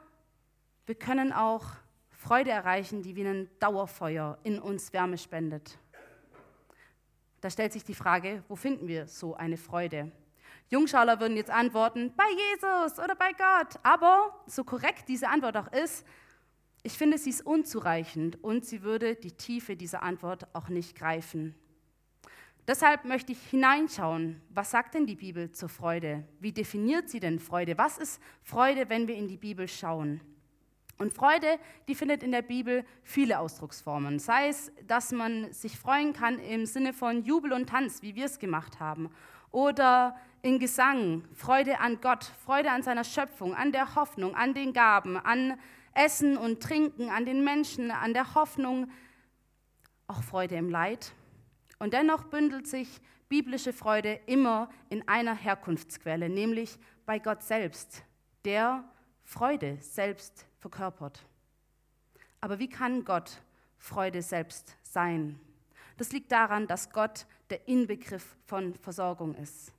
wir 0.87 0.95
können 0.95 1.33
auch 1.33 1.65
Freude 2.09 2.49
erreichen, 2.49 3.03
die 3.03 3.15
wie 3.15 3.27
ein 3.27 3.49
Dauerfeuer 3.59 4.37
in 4.43 4.57
uns 4.57 4.93
Wärme 4.93 5.17
spendet. 5.17 5.77
Da 7.41 7.49
stellt 7.49 7.73
sich 7.73 7.83
die 7.83 7.93
Frage, 7.93 8.41
wo 8.47 8.55
finden 8.55 8.87
wir 8.87 9.05
so 9.07 9.35
eine 9.35 9.57
Freude? 9.57 10.11
Jungschauler 10.69 11.19
würden 11.19 11.37
jetzt 11.37 11.51
antworten, 11.51 12.13
bei 12.15 12.23
Jesus 12.23 12.99
oder 12.99 13.15
bei 13.15 13.33
Gott. 13.33 13.79
Aber 13.83 14.33
so 14.47 14.63
korrekt 14.63 15.07
diese 15.09 15.27
Antwort 15.27 15.57
auch 15.57 15.71
ist, 15.71 16.05
ich 16.83 16.93
finde, 16.93 17.17
sie 17.17 17.31
ist 17.31 17.45
unzureichend 17.45 18.41
und 18.41 18.65
sie 18.65 18.81
würde 18.81 19.15
die 19.15 19.33
Tiefe 19.33 19.75
dieser 19.75 20.03
Antwort 20.03 20.47
auch 20.53 20.69
nicht 20.69 20.97
greifen. 20.97 21.53
Deshalb 22.65 23.03
möchte 23.03 23.33
ich 23.33 23.41
hineinschauen, 23.49 24.41
was 24.49 24.71
sagt 24.71 24.93
denn 24.93 25.05
die 25.05 25.15
Bibel 25.15 25.51
zur 25.51 25.69
Freude? 25.69 26.23
Wie 26.39 26.53
definiert 26.53 27.09
sie 27.09 27.19
denn 27.19 27.39
Freude? 27.39 27.77
Was 27.77 27.97
ist 27.97 28.21
Freude, 28.41 28.89
wenn 28.89 29.07
wir 29.07 29.15
in 29.15 29.27
die 29.27 29.37
Bibel 29.37 29.67
schauen? 29.67 30.21
Und 30.97 31.13
Freude, 31.13 31.59
die 31.87 31.95
findet 31.95 32.23
in 32.23 32.31
der 32.31 32.41
Bibel 32.41 32.83
viele 33.03 33.39
Ausdrucksformen. 33.39 34.17
Sei 34.17 34.47
es, 34.47 34.71
dass 34.87 35.11
man 35.11 35.51
sich 35.53 35.77
freuen 35.77 36.13
kann 36.13 36.39
im 36.39 36.65
Sinne 36.65 36.91
von 36.91 37.23
Jubel 37.23 37.53
und 37.53 37.69
Tanz, 37.69 38.01
wie 38.01 38.15
wir 38.15 38.25
es 38.25 38.39
gemacht 38.39 38.79
haben. 38.79 39.11
Oder 39.51 40.15
in 40.41 40.59
Gesang, 40.59 41.23
Freude 41.33 41.79
an 41.79 42.01
Gott, 42.01 42.23
Freude 42.45 42.71
an 42.71 42.81
seiner 42.81 43.03
Schöpfung, 43.03 43.53
an 43.53 43.71
der 43.71 43.95
Hoffnung, 43.95 44.35
an 44.35 44.53
den 44.53 44.73
Gaben, 44.73 45.17
an 45.17 45.59
Essen 45.93 46.35
und 46.37 46.61
Trinken, 46.61 47.09
an 47.09 47.25
den 47.25 47.43
Menschen, 47.43 47.91
an 47.91 48.13
der 48.13 48.33
Hoffnung, 48.33 48.89
auch 50.07 50.23
Freude 50.23 50.55
im 50.55 50.69
Leid. 50.69 51.13
Und 51.79 51.93
dennoch 51.93 52.23
bündelt 52.25 52.67
sich 52.67 53.01
biblische 53.29 53.73
Freude 53.73 54.19
immer 54.25 54.69
in 54.89 55.07
einer 55.07 55.35
Herkunftsquelle, 55.35 56.29
nämlich 56.29 56.79
bei 57.05 57.19
Gott 57.19 57.43
selbst, 57.43 58.03
der 58.45 58.83
Freude 59.23 59.77
selbst 59.81 60.46
verkörpert. 60.59 61.25
Aber 62.41 62.59
wie 62.59 62.69
kann 62.69 63.03
Gott 63.03 63.41
Freude 63.77 64.21
selbst 64.21 64.75
sein? 64.83 65.39
Das 65.97 66.11
liegt 66.11 66.31
daran, 66.31 66.67
dass 66.67 66.91
Gott 66.91 67.25
der 67.49 67.67
Inbegriff 67.67 68.35
von 68.45 68.75
Versorgung 68.75 69.35
ist. 69.35 69.73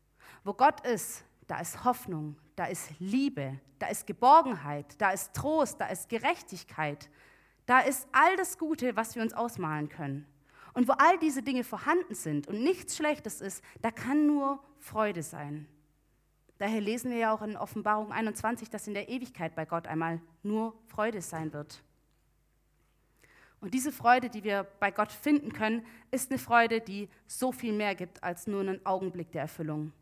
Wo 0.45 0.53
Gott 0.53 0.85
ist, 0.87 1.25
da 1.47 1.61
ist 1.61 1.85
Hoffnung, 1.85 2.37
da 2.57 2.67
ist 2.67 2.91
Liebe, 2.99 3.59
da 3.79 3.87
ist 3.87 4.07
Geborgenheit, 4.07 5.01
da 5.01 5.11
ist 5.11 5.35
Trost, 5.35 5.81
da 5.81 5.87
ist 5.87 6.09
Gerechtigkeit, 6.09 7.09
da 7.67 7.81
ist 7.81 8.09
all 8.13 8.37
das 8.37 8.59
Gute, 8.59 8.97
was 8.97 9.15
wir 9.15 9.23
uns 9.23 9.33
ausmalen 9.33 9.89
können. 9.89 10.27
Und 10.75 10.89
wo 10.89 10.93
all 10.93 11.19
diese 11.19 11.43
Dinge 11.43 11.65
vorhanden 11.65 12.15
sind 12.15 12.47
und 12.47 12.63
nichts 12.63 12.97
Schlechtes 12.97 13.41
ist, 13.41 13.65
da 13.83 13.91
kann 13.91 14.27
nur 14.27 14.63
Freude 14.79 15.23
sein. 15.23 15.67
Daher 16.59 16.81
lesen 16.81 17.13
wir 17.13 17.19
ja 17.19 17.33
auch 17.33 17.43
in 17.43 17.57
Offenbarung 17.57 18.13
21, 18.13 18.69
dass 18.69 18.89
in 18.89 18.95
der 18.95 19.09
Ewigkeit 19.09 19.55
bei 19.55 19.65
Gott 19.65 19.87
einmal 19.87 20.21
nur 20.43 20.75
Freude 20.89 21.23
sein 21.23 21.53
wird. 21.53 21.83
Und 23.61 23.75
diese 23.75 23.93
Freude, 23.93 24.29
die 24.29 24.45
wir 24.45 24.65
bei 24.81 24.91
Gott 24.91 25.13
finden 25.13 25.53
können, 25.53 25.85
ist 26.11 26.31
eine 26.31 26.39
Freude, 26.39 26.81
die 26.81 27.09
so 27.27 27.53
viel 27.53 27.73
mehr 27.73 27.95
gibt 27.95 28.23
als 28.23 28.47
nur 28.47 28.61
einen 28.61 28.85
Augenblick 28.85 29.33
der 29.33 29.43
Erfüllung. 29.43 29.93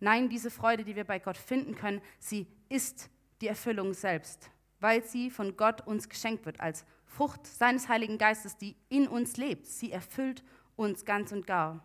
Nein, 0.00 0.28
diese 0.28 0.50
Freude, 0.50 0.84
die 0.84 0.96
wir 0.96 1.04
bei 1.04 1.18
Gott 1.18 1.36
finden 1.36 1.74
können, 1.74 2.00
sie 2.18 2.46
ist 2.68 3.10
die 3.40 3.48
Erfüllung 3.48 3.92
selbst, 3.92 4.50
weil 4.80 5.04
sie 5.04 5.30
von 5.30 5.56
Gott 5.56 5.86
uns 5.86 6.08
geschenkt 6.08 6.46
wird 6.46 6.60
als 6.60 6.84
Frucht 7.06 7.46
seines 7.46 7.88
Heiligen 7.88 8.18
Geistes, 8.18 8.56
die 8.56 8.76
in 8.88 9.06
uns 9.06 9.36
lebt. 9.36 9.66
Sie 9.66 9.92
erfüllt 9.92 10.42
uns 10.76 11.04
ganz 11.04 11.30
und 11.30 11.46
gar. 11.46 11.84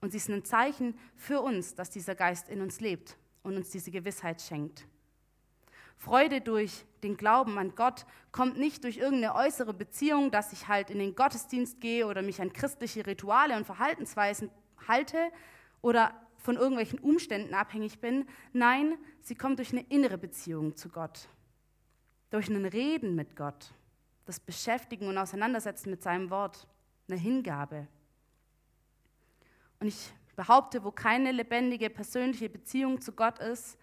Und 0.00 0.12
sie 0.12 0.18
ist 0.18 0.28
ein 0.28 0.44
Zeichen 0.44 0.96
für 1.16 1.40
uns, 1.40 1.74
dass 1.74 1.90
dieser 1.90 2.14
Geist 2.14 2.48
in 2.48 2.62
uns 2.62 2.80
lebt 2.80 3.16
und 3.42 3.56
uns 3.56 3.70
diese 3.70 3.90
Gewissheit 3.90 4.40
schenkt. 4.40 4.86
Freude 5.96 6.40
durch 6.40 6.86
den 7.02 7.16
Glauben 7.16 7.58
an 7.58 7.74
Gott 7.74 8.06
kommt 8.32 8.58
nicht 8.58 8.84
durch 8.84 8.96
irgendeine 8.96 9.34
äußere 9.34 9.74
Beziehung, 9.74 10.30
dass 10.30 10.52
ich 10.52 10.66
halt 10.66 10.88
in 10.88 10.98
den 10.98 11.14
Gottesdienst 11.14 11.80
gehe 11.80 12.06
oder 12.06 12.22
mich 12.22 12.40
an 12.40 12.52
christliche 12.52 13.06
Rituale 13.06 13.54
und 13.54 13.66
Verhaltensweisen 13.66 14.50
halte 14.88 15.18
oder 15.82 16.14
von 16.38 16.56
irgendwelchen 16.56 16.98
Umständen 17.00 17.52
abhängig 17.52 18.00
bin. 18.00 18.26
Nein, 18.54 18.96
sie 19.20 19.34
kommt 19.34 19.58
durch 19.58 19.72
eine 19.72 19.82
innere 19.90 20.16
Beziehung 20.16 20.74
zu 20.74 20.88
Gott, 20.88 21.28
durch 22.30 22.48
ein 22.48 22.64
Reden 22.64 23.14
mit 23.14 23.36
Gott, 23.36 23.74
das 24.24 24.40
Beschäftigen 24.40 25.06
und 25.06 25.18
Auseinandersetzen 25.18 25.90
mit 25.90 26.02
seinem 26.02 26.30
Wort, 26.30 26.66
eine 27.08 27.18
Hingabe. 27.18 27.88
Und 29.80 29.88
ich 29.88 30.12
behaupte, 30.36 30.84
wo 30.84 30.90
keine 30.90 31.32
lebendige 31.32 31.90
persönliche 31.90 32.48
Beziehung 32.48 33.00
zu 33.00 33.12
Gott 33.12 33.38
ist, 33.38 33.78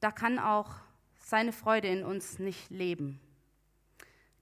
da 0.00 0.10
kann 0.10 0.38
auch 0.38 0.70
seine 1.18 1.52
Freude 1.52 1.88
in 1.88 2.04
uns 2.04 2.38
nicht 2.38 2.70
leben. 2.70 3.20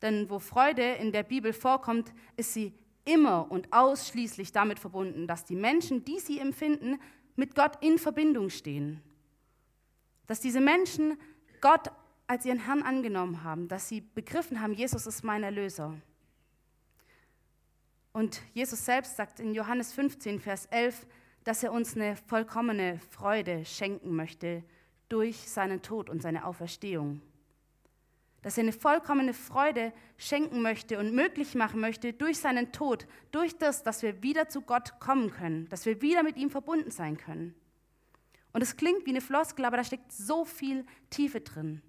Denn 0.02 0.30
wo 0.30 0.38
Freude 0.38 0.94
in 0.94 1.12
der 1.12 1.22
Bibel 1.22 1.52
vorkommt, 1.52 2.12
ist 2.36 2.54
sie 2.54 2.72
immer 3.04 3.50
und 3.50 3.72
ausschließlich 3.72 4.52
damit 4.52 4.78
verbunden, 4.78 5.26
dass 5.26 5.44
die 5.44 5.56
Menschen, 5.56 6.04
die 6.04 6.18
sie 6.18 6.38
empfinden, 6.38 6.98
mit 7.36 7.54
Gott 7.54 7.82
in 7.82 7.98
Verbindung 7.98 8.50
stehen. 8.50 9.02
Dass 10.26 10.40
diese 10.40 10.60
Menschen 10.60 11.18
Gott 11.60 11.90
als 12.26 12.46
ihren 12.46 12.64
Herrn 12.64 12.82
angenommen 12.82 13.42
haben, 13.42 13.68
dass 13.68 13.88
sie 13.88 14.00
begriffen 14.00 14.60
haben, 14.60 14.72
Jesus 14.72 15.06
ist 15.06 15.24
mein 15.24 15.42
Erlöser. 15.42 15.94
Und 18.12 18.40
Jesus 18.54 18.84
selbst 18.84 19.16
sagt 19.16 19.40
in 19.40 19.54
Johannes 19.54 19.92
15, 19.92 20.40
Vers 20.40 20.66
11, 20.66 21.06
dass 21.44 21.62
er 21.62 21.72
uns 21.72 21.96
eine 21.96 22.16
vollkommene 22.16 22.98
Freude 23.10 23.64
schenken 23.64 24.14
möchte 24.14 24.62
durch 25.08 25.36
seinen 25.48 25.82
Tod 25.82 26.10
und 26.10 26.22
seine 26.22 26.44
Auferstehung. 26.44 27.22
Dass 28.42 28.56
er 28.56 28.62
eine 28.62 28.72
vollkommene 28.72 29.34
Freude 29.34 29.92
schenken 30.16 30.62
möchte 30.62 30.98
und 30.98 31.14
möglich 31.14 31.54
machen 31.54 31.80
möchte 31.80 32.12
durch 32.12 32.38
seinen 32.38 32.72
Tod, 32.72 33.06
durch 33.32 33.56
das, 33.58 33.82
dass 33.82 34.02
wir 34.02 34.22
wieder 34.22 34.48
zu 34.48 34.62
Gott 34.62 34.98
kommen 35.00 35.30
können, 35.30 35.68
dass 35.68 35.84
wir 35.84 36.00
wieder 36.00 36.22
mit 36.22 36.36
ihm 36.36 36.50
verbunden 36.50 36.90
sein 36.90 37.16
können. 37.18 37.54
Und 38.52 38.62
es 38.62 38.76
klingt 38.76 39.06
wie 39.06 39.10
eine 39.10 39.20
Floskel, 39.20 39.64
aber 39.64 39.76
da 39.76 39.84
steckt 39.84 40.12
so 40.12 40.44
viel 40.44 40.84
Tiefe 41.10 41.40
drin. 41.40 41.82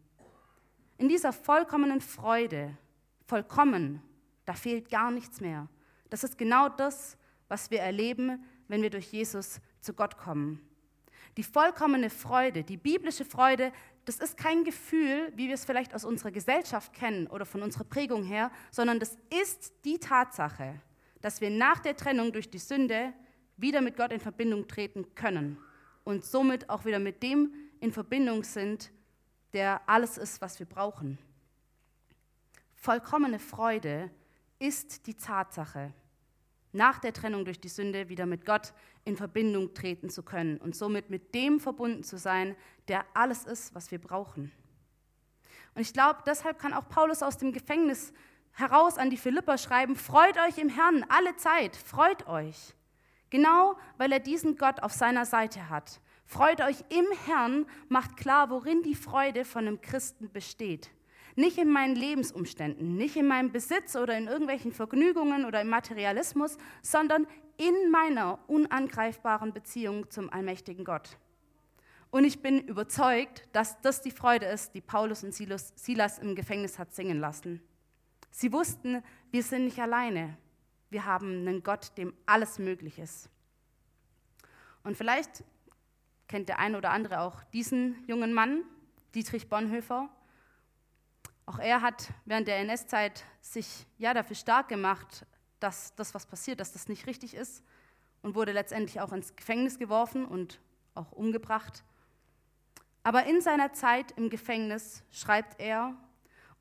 In 0.97 1.09
dieser 1.09 1.33
vollkommenen 1.33 2.01
Freude, 2.01 2.77
vollkommen, 3.25 4.01
da 4.45 4.53
fehlt 4.53 4.89
gar 4.89 5.09
nichts 5.09 5.41
mehr. 5.41 5.67
Das 6.09 6.23
ist 6.23 6.37
genau 6.37 6.69
das, 6.69 7.17
was 7.47 7.71
wir 7.71 7.79
erleben, 7.79 8.43
wenn 8.71 8.81
wir 8.81 8.89
durch 8.89 9.11
Jesus 9.11 9.59
zu 9.81 9.93
Gott 9.93 10.17
kommen. 10.17 10.65
Die 11.35 11.43
vollkommene 11.43 12.09
Freude, 12.09 12.63
die 12.63 12.77
biblische 12.77 13.25
Freude, 13.25 13.73
das 14.05 14.19
ist 14.19 14.37
kein 14.37 14.63
Gefühl, 14.63 15.31
wie 15.35 15.47
wir 15.47 15.55
es 15.55 15.65
vielleicht 15.65 15.93
aus 15.93 16.05
unserer 16.05 16.31
Gesellschaft 16.31 16.93
kennen 16.93 17.27
oder 17.27 17.45
von 17.45 17.63
unserer 17.63 17.83
Prägung 17.83 18.23
her, 18.23 18.49
sondern 18.71 18.99
das 18.99 19.17
ist 19.41 19.73
die 19.83 19.99
Tatsache, 19.99 20.81
dass 21.19 21.41
wir 21.41 21.49
nach 21.49 21.79
der 21.79 21.97
Trennung 21.97 22.31
durch 22.31 22.49
die 22.49 22.59
Sünde 22.59 23.13
wieder 23.57 23.81
mit 23.81 23.97
Gott 23.97 24.13
in 24.13 24.21
Verbindung 24.21 24.69
treten 24.69 25.15
können 25.15 25.57
und 26.05 26.23
somit 26.23 26.69
auch 26.69 26.85
wieder 26.85 26.99
mit 26.99 27.21
dem 27.23 27.53
in 27.81 27.91
Verbindung 27.91 28.43
sind, 28.43 28.89
der 29.51 29.81
alles 29.85 30.17
ist, 30.17 30.39
was 30.39 30.59
wir 30.59 30.65
brauchen. 30.65 31.17
Vollkommene 32.75 33.39
Freude 33.39 34.09
ist 34.59 35.07
die 35.07 35.15
Tatsache, 35.15 35.91
nach 36.73 36.99
der 36.99 37.13
Trennung 37.13 37.45
durch 37.45 37.59
die 37.59 37.69
Sünde 37.69 38.09
wieder 38.09 38.25
mit 38.25 38.45
Gott 38.45 38.73
in 39.03 39.17
Verbindung 39.17 39.73
treten 39.73 40.09
zu 40.09 40.23
können 40.23 40.57
und 40.57 40.75
somit 40.75 41.09
mit 41.09 41.33
dem 41.33 41.59
verbunden 41.59 42.03
zu 42.03 42.17
sein, 42.17 42.55
der 42.87 43.05
alles 43.13 43.45
ist, 43.45 43.75
was 43.75 43.91
wir 43.91 43.99
brauchen. 43.99 44.51
Und 45.75 45.81
ich 45.81 45.93
glaube, 45.93 46.19
deshalb 46.25 46.59
kann 46.59 46.73
auch 46.73 46.87
Paulus 46.89 47.23
aus 47.23 47.37
dem 47.37 47.53
Gefängnis 47.53 48.13
heraus 48.53 48.97
an 48.97 49.09
die 49.09 49.17
Philipper 49.17 49.57
schreiben, 49.57 49.95
freut 49.95 50.37
euch 50.37 50.57
im 50.57 50.69
Herrn 50.69 51.05
alle 51.09 51.35
Zeit, 51.37 51.75
freut 51.75 52.27
euch. 52.27 52.75
Genau 53.29 53.77
weil 53.97 54.11
er 54.11 54.19
diesen 54.19 54.57
Gott 54.57 54.83
auf 54.83 54.91
seiner 54.91 55.25
Seite 55.25 55.69
hat. 55.69 56.01
Freut 56.25 56.61
euch 56.61 56.83
im 56.89 57.05
Herrn, 57.25 57.65
macht 57.89 58.17
klar, 58.17 58.49
worin 58.49 58.83
die 58.83 58.95
Freude 58.95 59.45
von 59.45 59.67
einem 59.67 59.81
Christen 59.81 60.31
besteht. 60.31 60.91
Nicht 61.35 61.57
in 61.57 61.69
meinen 61.69 61.95
Lebensumständen, 61.95 62.95
nicht 62.95 63.15
in 63.15 63.27
meinem 63.27 63.51
Besitz 63.51 63.95
oder 63.95 64.17
in 64.17 64.27
irgendwelchen 64.27 64.71
Vergnügungen 64.71 65.45
oder 65.45 65.61
im 65.61 65.69
Materialismus, 65.69 66.57
sondern 66.81 67.27
in 67.57 67.91
meiner 67.91 68.39
unangreifbaren 68.47 69.53
Beziehung 69.53 70.09
zum 70.09 70.29
allmächtigen 70.31 70.83
Gott. 70.83 71.17
Und 72.09 72.25
ich 72.25 72.41
bin 72.41 72.59
überzeugt, 72.59 73.47
dass 73.53 73.79
das 73.81 74.01
die 74.01 74.11
Freude 74.11 74.45
ist, 74.47 74.73
die 74.73 74.81
Paulus 74.81 75.23
und 75.23 75.33
Silas 75.33 76.19
im 76.19 76.35
Gefängnis 76.35 76.77
hat 76.77 76.93
singen 76.93 77.19
lassen. 77.19 77.61
Sie 78.31 78.51
wussten, 78.51 79.01
wir 79.31 79.43
sind 79.43 79.65
nicht 79.65 79.79
alleine. 79.79 80.37
Wir 80.89 81.05
haben 81.05 81.47
einen 81.47 81.63
Gott, 81.63 81.97
dem 81.97 82.13
alles 82.25 82.59
möglich 82.59 82.99
ist. 82.99 83.29
Und 84.83 84.97
vielleicht 84.97 85.43
kennt 86.27 86.49
der 86.49 86.59
eine 86.59 86.77
oder 86.77 86.91
andere 86.91 87.21
auch 87.21 87.43
diesen 87.53 88.03
jungen 88.07 88.33
Mann, 88.33 88.63
Dietrich 89.15 89.49
Bonhoeffer. 89.49 90.09
Auch 91.51 91.59
er 91.59 91.81
hat 91.81 92.13
während 92.23 92.47
der 92.47 92.59
NS-Zeit 92.59 93.25
sich 93.41 93.85
ja 93.97 94.13
dafür 94.13 94.37
stark 94.37 94.69
gemacht, 94.69 95.25
dass 95.59 95.93
das, 95.95 96.13
was 96.13 96.25
passiert, 96.25 96.61
dass 96.61 96.71
das 96.71 96.87
nicht 96.87 97.07
richtig 97.07 97.33
ist 97.33 97.61
und 98.21 98.35
wurde 98.35 98.53
letztendlich 98.53 99.01
auch 99.01 99.11
ins 99.11 99.35
Gefängnis 99.35 99.77
geworfen 99.77 100.23
und 100.23 100.61
auch 100.95 101.11
umgebracht. 101.11 101.83
Aber 103.03 103.25
in 103.25 103.41
seiner 103.41 103.73
Zeit 103.73 104.13
im 104.13 104.29
Gefängnis 104.29 105.03
schreibt 105.11 105.59
er, 105.59 105.93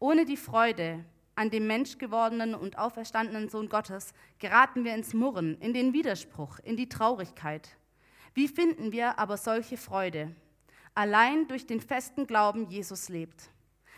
ohne 0.00 0.24
die 0.24 0.36
Freude 0.36 1.04
an 1.36 1.50
dem 1.50 1.68
menschgewordenen 1.68 2.56
und 2.56 2.76
auferstandenen 2.76 3.48
Sohn 3.48 3.68
Gottes 3.68 4.12
geraten 4.40 4.82
wir 4.82 4.96
ins 4.96 5.14
Murren, 5.14 5.56
in 5.60 5.72
den 5.72 5.92
Widerspruch, 5.92 6.58
in 6.64 6.76
die 6.76 6.88
Traurigkeit. 6.88 7.76
Wie 8.34 8.48
finden 8.48 8.90
wir 8.90 9.20
aber 9.20 9.36
solche 9.36 9.76
Freude? 9.76 10.34
Allein 10.96 11.46
durch 11.46 11.64
den 11.64 11.80
festen 11.80 12.26
Glauben, 12.26 12.68
Jesus 12.68 13.08
lebt. 13.08 13.52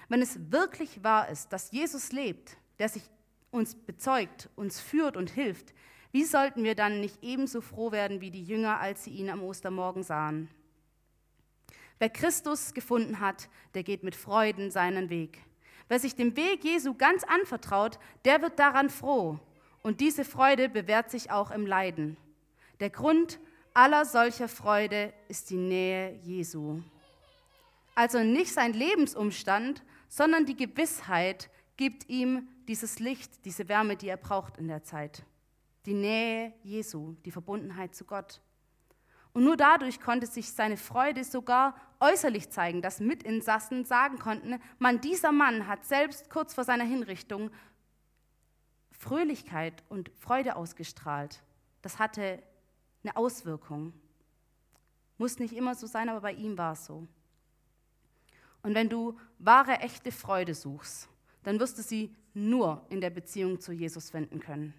Wenn 0.09 0.23
es 0.23 0.50
wirklich 0.50 1.02
wahr 1.02 1.28
ist, 1.28 1.52
dass 1.52 1.71
Jesus 1.71 2.12
lebt, 2.12 2.56
der 2.78 2.88
sich 2.88 3.02
uns 3.50 3.75
bezeugt, 3.75 4.49
uns 4.56 4.80
führt 4.80 5.16
und 5.16 5.30
hilft, 5.30 5.75
wie 6.11 6.25
sollten 6.25 6.64
wir 6.64 6.75
dann 6.75 7.00
nicht 7.00 7.23
ebenso 7.23 7.61
froh 7.61 7.90
werden 7.90 8.21
wie 8.21 8.30
die 8.30 8.44
Jünger, 8.44 8.80
als 8.80 9.04
sie 9.04 9.11
ihn 9.11 9.30
am 9.30 9.42
Ostermorgen 9.42 10.02
sahen? 10.02 10.49
Wer 11.99 12.11
Christus 12.11 12.75
gefunden 12.75 13.21
hat, 13.21 13.49
der 13.75 13.82
geht 13.82 14.02
mit 14.02 14.16
Freuden 14.16 14.71
seinen 14.71 15.09
Weg. 15.09 15.38
Wer 15.88 16.00
sich 16.00 16.14
dem 16.14 16.37
Weg 16.37 16.64
Jesu 16.64 16.94
ganz 16.94 17.25
anvertraut, 17.25 17.99
der 18.25 18.42
wird 18.42 18.59
daran 18.59 18.90
froh. 18.90 19.38
Und 19.82 20.00
diese 20.00 20.25
Freude 20.25 20.68
bewährt 20.68 21.11
sich 21.11 21.30
auch 21.30 21.50
im 21.50 21.66
Leiden. 21.66 22.16
Der 22.80 22.90
Grund 22.90 23.38
aller 23.75 24.04
solcher 24.04 24.49
Freude 24.49 25.12
ist 25.28 25.50
die 25.50 25.56
Nähe 25.56 26.18
Jesu. 26.23 26.82
Also 27.94 28.21
nicht 28.21 28.52
sein 28.52 28.73
Lebensumstand, 28.73 29.82
sondern 30.12 30.45
die 30.45 30.57
Gewissheit 30.57 31.49
gibt 31.78 32.07
ihm 32.11 32.47
dieses 32.69 32.99
Licht, 32.99 33.47
diese 33.47 33.66
Wärme, 33.71 33.97
die 33.97 34.09
er 34.09 34.19
braucht 34.19 34.59
in 34.59 34.69
der 34.69 34.83
Zeit. 34.83 35.25
Die 35.87 35.95
Nähe 35.95 36.52
Jesu, 36.62 37.14
die 37.25 37.31
Verbundenheit 37.31 37.95
zu 37.95 38.04
Gott. 38.04 38.42
Und 39.33 39.45
nur 39.45 39.57
dadurch 39.57 40.02
konnte 40.02 40.26
sich 40.26 40.52
seine 40.52 40.76
Freude 40.76 41.25
sogar 41.25 41.75
äußerlich 41.99 42.50
zeigen, 42.50 42.83
dass 42.83 43.00
Mitinsassen 43.00 43.87
sagen 43.87 44.19
konnten, 44.19 44.61
man, 44.78 45.00
dieser 45.00 45.33
Mann 45.33 45.66
hat 45.66 45.87
selbst 45.87 46.28
kurz 46.28 46.52
vor 46.52 46.64
seiner 46.64 46.85
Hinrichtung 46.85 47.50
Fröhlichkeit 48.90 49.83
und 49.88 50.11
Freude 50.19 50.57
ausgestrahlt. 50.57 51.42
Das 51.81 51.99
hatte 51.99 52.42
eine 53.02 53.16
Auswirkung. 53.16 53.95
Muss 55.16 55.38
nicht 55.38 55.54
immer 55.54 55.75
so 55.75 55.87
sein, 55.87 56.11
aber 56.11 56.21
bei 56.21 56.35
ihm 56.35 56.59
war 56.59 56.75
es 56.75 56.85
so. 56.85 57.09
Und 58.62 58.75
wenn 58.75 58.88
du 58.88 59.19
wahre, 59.38 59.81
echte 59.81 60.12
Freude 60.12 60.54
suchst, 60.54 61.09
dann 61.42 61.59
wirst 61.59 61.78
du 61.78 61.83
sie 61.83 62.14
nur 62.35 62.85
in 62.88 63.00
der 63.00 63.11
Beziehung 63.11 63.61
zu 63.61 63.73
Jesus 63.73 64.11
finden 64.11 64.40
können. 64.40 64.75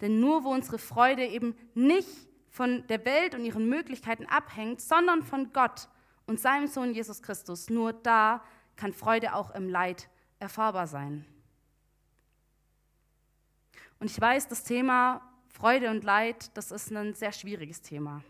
Denn 0.00 0.20
nur 0.20 0.44
wo 0.44 0.50
unsere 0.50 0.78
Freude 0.78 1.24
eben 1.26 1.54
nicht 1.74 2.08
von 2.50 2.86
der 2.88 3.04
Welt 3.04 3.34
und 3.34 3.44
ihren 3.44 3.68
Möglichkeiten 3.68 4.26
abhängt, 4.26 4.80
sondern 4.80 5.22
von 5.22 5.52
Gott 5.52 5.88
und 6.26 6.40
seinem 6.40 6.66
Sohn 6.66 6.92
Jesus 6.92 7.22
Christus, 7.22 7.70
nur 7.70 7.92
da 7.92 8.42
kann 8.76 8.92
Freude 8.92 9.34
auch 9.34 9.50
im 9.54 9.68
Leid 9.68 10.08
erfahrbar 10.38 10.86
sein. 10.86 11.24
Und 13.98 14.10
ich 14.10 14.20
weiß, 14.20 14.48
das 14.48 14.64
Thema 14.64 15.22
Freude 15.48 15.90
und 15.90 16.04
Leid, 16.04 16.50
das 16.54 16.70
ist 16.70 16.92
ein 16.92 17.14
sehr 17.14 17.32
schwieriges 17.32 17.80
Thema. 17.80 18.22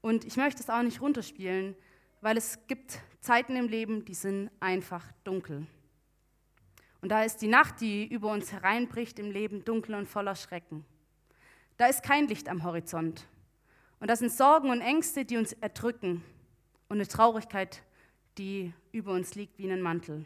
Und 0.00 0.24
ich 0.24 0.36
möchte 0.36 0.60
es 0.60 0.70
auch 0.70 0.82
nicht 0.82 1.00
runterspielen, 1.00 1.76
weil 2.20 2.36
es 2.36 2.66
gibt 2.66 3.00
Zeiten 3.20 3.56
im 3.56 3.68
Leben, 3.68 4.04
die 4.04 4.14
sind 4.14 4.50
einfach 4.60 5.04
dunkel. 5.24 5.66
Und 7.00 7.10
da 7.10 7.22
ist 7.22 7.42
die 7.42 7.48
Nacht, 7.48 7.80
die 7.80 8.06
über 8.06 8.32
uns 8.32 8.52
hereinbricht, 8.52 9.18
im 9.18 9.30
Leben 9.30 9.64
dunkel 9.64 9.94
und 9.94 10.08
voller 10.08 10.34
Schrecken. 10.34 10.84
Da 11.76 11.86
ist 11.86 12.02
kein 12.02 12.26
Licht 12.26 12.48
am 12.48 12.64
Horizont. 12.64 13.26
Und 14.00 14.08
das 14.08 14.18
sind 14.20 14.32
Sorgen 14.32 14.70
und 14.70 14.80
Ängste, 14.80 15.24
die 15.24 15.36
uns 15.36 15.52
erdrücken 15.52 16.22
und 16.88 16.96
eine 16.96 17.06
Traurigkeit, 17.06 17.82
die 18.36 18.72
über 18.92 19.12
uns 19.12 19.34
liegt 19.34 19.58
wie 19.58 19.70
ein 19.70 19.82
Mantel. 19.82 20.24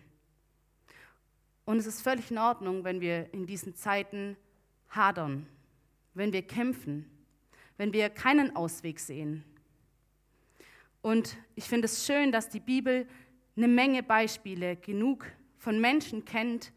Und 1.64 1.78
es 1.78 1.86
ist 1.86 2.02
völlig 2.02 2.30
in 2.30 2.38
Ordnung, 2.38 2.84
wenn 2.84 3.00
wir 3.00 3.32
in 3.32 3.46
diesen 3.46 3.74
Zeiten 3.74 4.36
hadern, 4.90 5.46
wenn 6.14 6.32
wir 6.32 6.42
kämpfen, 6.42 7.10
wenn 7.76 7.92
wir 7.92 8.10
keinen 8.10 8.54
Ausweg 8.56 9.00
sehen. 9.00 9.44
Und 11.02 11.36
ich 11.56 11.64
finde 11.64 11.86
es 11.86 12.06
schön, 12.06 12.32
dass 12.32 12.48
die 12.48 12.60
Bibel 12.60 13.06
eine 13.56 13.68
Menge 13.68 14.02
Beispiele 14.02 14.76
genug 14.76 15.26
von 15.58 15.80
Menschen 15.80 16.24
kennt, 16.24 16.72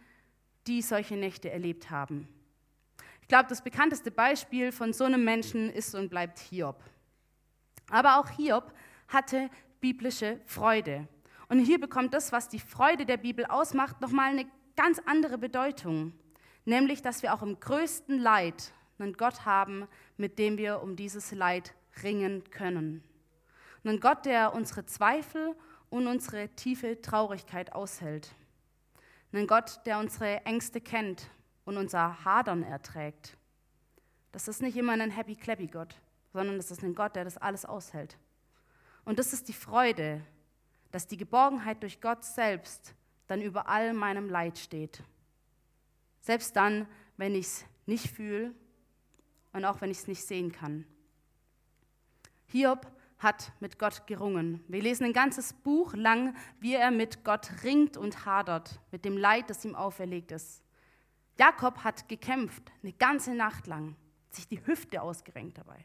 die 0.68 0.82
solche 0.82 1.16
Nächte 1.16 1.52
erlebt 1.52 1.90
haben. 1.90 2.28
Ich 3.22 3.28
glaube, 3.28 3.50
das 3.50 3.64
bekannteste 3.64 4.12
Beispiel 4.12 4.72
von 4.72 4.94
so 4.94 5.04
einem 5.04 5.24
Menschen 5.24 5.70
ist 5.70 5.96
und 5.96 6.10
bleibt 6.10 6.40
Hiob. 6.40 6.84
Aber 7.90 8.20
auch 8.20 8.30
Hiob 8.30 8.74
hatte 9.08 9.50
biblische 9.80 10.40
Freude. 10.46 11.08
Und 11.48 11.60
hier 11.60 11.80
bekommt 11.80 12.14
das, 12.14 12.32
was 12.32 12.50
die 12.50 12.60
Freude 12.60 13.06
der 13.06 13.18
Bibel 13.18 13.46
ausmacht, 13.46 14.02
nochmal 14.02 14.32
eine 14.32 14.46
ganz 14.76 15.00
andere 15.06 15.38
Bedeutung. 15.38 16.14
Nämlich, 16.66 17.04
dass 17.04 17.22
wir 17.22 17.34
auch 17.34 17.44
im 17.44 17.60
größten 17.60 18.18
Leid 18.18 18.74
einen 18.98 19.14
Gott 19.14 19.46
haben, 19.46 19.88
mit 20.18 20.40
dem 20.40 20.58
wir 20.58 20.82
um 20.82 20.96
dieses 20.96 21.32
Leid 21.32 21.74
ringen 22.04 22.44
können. 22.50 23.04
Einen 23.86 24.00
Gott, 24.00 24.26
der 24.26 24.56
unsere 24.56 24.86
Zweifel 24.88 25.56
und 25.92 26.08
unsere 26.08 26.50
tiefe 26.50 27.00
Traurigkeit 27.02 27.74
aushält. 27.74 28.34
Einen 29.32 29.46
Gott, 29.46 29.80
der 29.86 30.00
unsere 30.00 30.44
Ängste 30.46 30.82
kennt 30.82 31.30
und 31.66 31.78
unser 31.78 32.26
Hadern 32.26 32.64
erträgt. 32.64 33.38
Das 34.32 34.48
ist 34.48 34.64
nicht 34.64 34.76
immer 34.76 34.94
ein 34.94 35.12
happy-clappy 35.12 35.68
Gott, 35.68 35.96
sondern 36.34 36.58
das 36.58 36.72
ist 36.72 36.82
ein 36.82 36.96
Gott, 36.96 37.16
der 37.16 37.26
das 37.26 37.38
alles 37.38 37.64
aushält. 37.64 38.18
Und 39.04 39.20
das 39.20 39.34
ist 39.34 39.48
die 39.50 39.54
Freude, 39.54 40.22
dass 40.92 41.06
die 41.06 41.18
Geborgenheit 41.18 41.84
durch 41.84 42.02
Gott 42.02 42.24
selbst 42.24 42.96
dann 43.28 43.40
über 43.40 43.70
all 43.70 43.94
meinem 43.94 44.30
Leid 44.30 44.58
steht. 44.58 45.04
Selbst 46.22 46.56
dann, 46.56 46.88
wenn 47.18 47.36
ich 47.36 47.46
es 47.46 47.66
nicht 47.86 48.10
fühle 48.10 48.52
und 49.54 49.64
auch 49.64 49.82
wenn 49.82 49.92
ich 49.92 50.00
es 50.00 50.08
nicht 50.08 50.24
sehen 50.24 50.52
kann. 50.52 50.86
Hiob 52.48 52.95
hat 53.26 53.52
mit 53.60 53.80
Gott 53.80 54.08
gerungen. 54.08 54.64
Wir 54.70 54.82
lesen 54.82 55.04
ein 55.04 55.14
ganzes 55.14 55.52
Buch 55.52 55.94
lang, 55.96 56.36
wie 56.62 56.76
er 56.76 56.92
mit 56.92 57.26
Gott 57.26 57.52
ringt 57.64 57.98
und 57.98 58.26
hadert, 58.26 58.80
mit 58.92 59.04
dem 59.04 59.18
Leid, 59.18 59.50
das 59.50 59.66
ihm 59.66 59.76
auferlegt 59.76 60.32
ist. 60.32 60.64
Jakob 61.38 61.84
hat 61.84 62.08
gekämpft, 62.08 62.72
eine 62.82 62.94
ganze 62.94 63.34
Nacht 63.34 63.68
lang, 63.68 63.98
sich 64.30 64.48
die 64.48 64.66
Hüfte 64.66 65.02
ausgerenkt 65.02 65.58
dabei. 65.58 65.84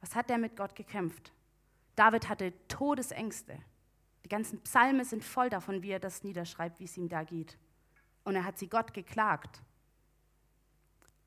Was 0.00 0.14
hat 0.14 0.30
er 0.30 0.38
mit 0.38 0.56
Gott 0.56 0.76
gekämpft? 0.76 1.32
David 1.96 2.28
hatte 2.28 2.52
Todesängste. 2.68 3.58
Die 4.24 4.28
ganzen 4.28 4.60
Psalme 4.60 5.04
sind 5.04 5.24
voll 5.24 5.48
davon, 5.48 5.82
wie 5.82 5.90
er 5.90 5.98
das 5.98 6.22
niederschreibt, 6.22 6.78
wie 6.78 6.84
es 6.84 6.96
ihm 6.96 7.08
da 7.08 7.24
geht. 7.24 7.58
Und 8.22 8.36
er 8.36 8.44
hat 8.44 8.58
sie 8.58 8.68
Gott 8.68 8.94
geklagt. 8.94 9.62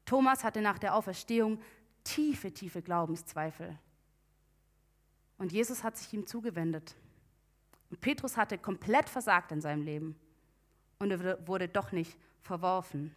Thomas 0.05 0.43
hatte 0.43 0.61
nach 0.61 0.77
der 0.77 0.95
Auferstehung 0.95 1.59
tiefe, 2.03 2.53
tiefe 2.53 2.81
Glaubenszweifel. 2.81 3.77
Und 5.41 5.51
Jesus 5.51 5.83
hat 5.83 5.97
sich 5.97 6.13
ihm 6.13 6.27
zugewendet. 6.27 6.93
Und 7.89 7.99
Petrus 7.99 8.37
hatte 8.37 8.59
komplett 8.59 9.09
versagt 9.09 9.51
in 9.51 9.59
seinem 9.59 9.81
Leben 9.81 10.15
und 10.99 11.09
er 11.09 11.47
wurde 11.47 11.67
doch 11.67 11.91
nicht 11.91 12.15
verworfen. 12.43 13.15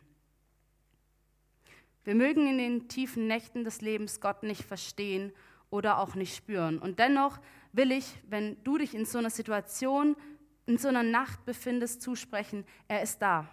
Wir 2.03 2.15
mögen 2.15 2.49
in 2.49 2.57
den 2.57 2.89
tiefen 2.89 3.27
Nächten 3.27 3.63
des 3.63 3.83
Lebens 3.83 4.23
Gott 4.23 4.43
nicht 4.43 4.63
verstehen 4.65 5.35
oder 5.69 5.99
auch 5.99 6.15
nicht 6.15 6.35
spüren. 6.35 6.79
Und 6.79 6.99
dennoch 6.99 7.41
will 7.75 7.93
ich, 7.93 8.17
wenn 8.27 8.57
du 8.65 8.79
dich 8.79 8.95
in 8.95 9.05
so 9.05 9.19
einer 9.19 9.29
Situation, 9.29 10.17
in 10.65 10.79
so 10.79 10.89
einer 10.89 11.03
Nacht 11.03 11.45
befindest, 11.45 12.01
zusprechen, 12.01 12.65
er 12.89 13.03
ist 13.03 13.19
da. 13.19 13.51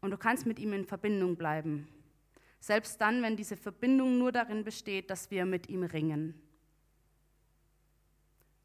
Und 0.00 0.10
du 0.10 0.16
kannst 0.18 0.46
mit 0.46 0.58
ihm 0.58 0.72
in 0.72 0.84
Verbindung 0.84 1.36
bleiben. 1.36 1.86
Selbst 2.58 3.00
dann, 3.00 3.22
wenn 3.22 3.36
diese 3.36 3.56
Verbindung 3.56 4.18
nur 4.18 4.32
darin 4.32 4.64
besteht, 4.64 5.10
dass 5.10 5.30
wir 5.30 5.46
mit 5.46 5.68
ihm 5.68 5.84
ringen. 5.84 6.42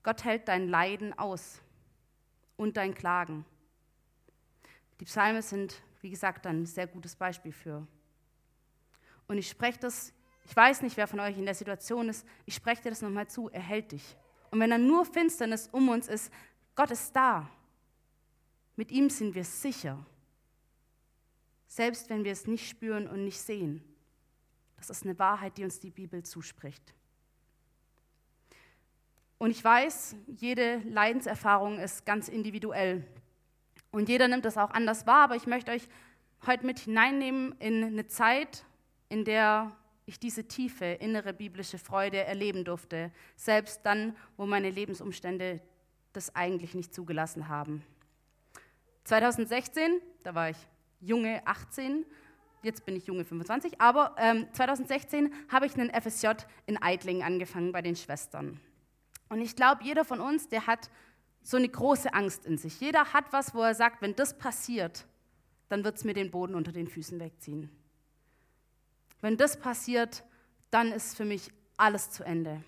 Gott 0.04 0.24
hält 0.26 0.48
dein 0.48 0.68
Leiden 0.68 1.18
aus 1.18 1.62
und 2.58 2.78
dein 2.78 2.94
Klagen. 2.94 3.46
Die 5.00 5.06
Psalme 5.06 5.42
sind, 5.42 5.82
wie 6.02 6.10
gesagt, 6.10 6.46
ein 6.46 6.66
sehr 6.66 6.88
gutes 6.88 7.16
Beispiel 7.16 7.54
für. 7.54 7.88
Und 9.28 9.38
ich 9.38 9.50
spreche 9.50 9.80
das, 9.80 10.14
ich 10.46 10.56
weiß 10.56 10.82
nicht, 10.82 10.98
wer 10.98 11.08
von 11.08 11.22
euch 11.22 11.38
in 11.38 11.46
der 11.46 11.56
Situation 11.56 12.10
ist, 12.10 12.28
ich 12.46 12.54
spreche 12.54 12.84
dir 12.84 12.90
das 12.90 13.02
nochmal 13.02 13.28
zu, 13.28 13.50
er 13.50 13.62
hält 13.62 13.94
dich. 13.94 14.18
Und 14.52 14.60
wenn 14.60 14.70
dann 14.70 14.86
nur 14.86 15.06
Finsternis 15.06 15.70
um 15.72 15.90
uns 15.90 16.08
ist, 16.08 16.32
Gott 16.76 16.92
ist 16.92 17.16
da. 17.16 17.50
Mit 18.76 18.92
ihm 18.92 19.10
sind 19.10 19.34
wir 19.34 19.44
sicher. 19.44 20.06
Selbst 21.68 22.10
wenn 22.10 22.24
wir 22.24 22.32
es 22.32 22.46
nicht 22.46 22.70
spüren 22.70 23.08
und 23.08 23.24
nicht 23.24 23.40
sehen. 23.40 23.84
Das 24.78 24.90
ist 24.90 25.04
eine 25.04 25.18
Wahrheit, 25.18 25.58
die 25.58 25.64
uns 25.64 25.80
die 25.80 25.92
Bibel 25.92 26.24
zuspricht. 26.24 26.94
Und 29.44 29.52
ich 29.52 29.62
weiß, 29.62 30.16
jede 30.38 30.78
Leidenserfahrung 30.88 31.78
ist 31.78 32.06
ganz 32.06 32.30
individuell. 32.30 33.04
Und 33.92 34.08
jeder 34.08 34.30
nimmt 34.30 34.46
das 34.46 34.58
auch 34.58 34.72
anders 34.72 35.06
wahr, 35.06 35.26
aber 35.26 35.36
ich 35.36 35.48
möchte 35.48 35.74
euch 35.74 35.90
heute 36.48 36.66
mit 36.66 36.80
hineinnehmen 36.80 37.54
in 37.60 37.84
eine 37.84 38.08
Zeit, 38.08 38.64
in 39.10 39.26
der 39.26 39.76
ich 40.06 40.18
diese 40.18 40.48
tiefe 40.48 40.86
innere 40.86 41.34
biblische 41.34 41.78
Freude 41.78 42.24
erleben 42.24 42.64
durfte, 42.64 43.12
selbst 43.36 43.82
dann, 43.84 44.16
wo 44.38 44.46
meine 44.46 44.70
Lebensumstände 44.70 45.60
das 46.14 46.34
eigentlich 46.38 46.74
nicht 46.74 46.94
zugelassen 46.96 47.50
haben. 47.50 47.84
2016, 49.04 50.00
da 50.24 50.36
war 50.36 50.52
ich 50.52 50.58
junge 51.02 51.46
18, 51.46 52.06
jetzt 52.62 52.86
bin 52.86 52.96
ich 52.96 53.08
junge 53.08 53.26
25, 53.26 53.82
aber 53.82 54.16
ähm, 54.20 54.48
2016 54.54 55.34
habe 55.50 55.66
ich 55.66 55.78
einen 55.78 55.90
FSJ 55.90 56.28
in 56.66 56.82
Eitling 56.82 57.24
angefangen 57.24 57.74
bei 57.74 57.82
den 57.82 57.98
Schwestern. 57.98 58.62
Und 59.34 59.42
ich 59.42 59.56
glaube, 59.56 59.84
jeder 59.84 60.06
von 60.06 60.22
uns, 60.22 60.48
der 60.48 60.68
hat 60.68 60.92
so 61.42 61.58
eine 61.58 61.68
große 61.68 62.14
Angst 62.14 62.46
in 62.46 62.58
sich. 62.58 62.80
Jeder 62.80 63.14
hat 63.14 63.34
was, 63.34 63.56
wo 63.56 63.64
er 63.64 63.74
sagt, 63.74 64.02
wenn 64.04 64.16
das 64.16 64.38
passiert, 64.38 65.06
dann 65.70 65.84
wird 65.84 65.98
es 65.98 66.04
mir 66.04 66.14
den 66.14 66.30
Boden 66.30 66.54
unter 66.54 66.72
den 66.72 66.88
Füßen 66.88 67.20
wegziehen. 67.20 67.70
Wenn 69.22 69.36
das 69.36 69.60
passiert, 69.60 70.24
dann 70.70 70.92
ist 70.92 71.18
für 71.18 71.26
mich 71.26 71.52
alles 71.78 72.12
zu 72.12 72.24
Ende. 72.24 72.64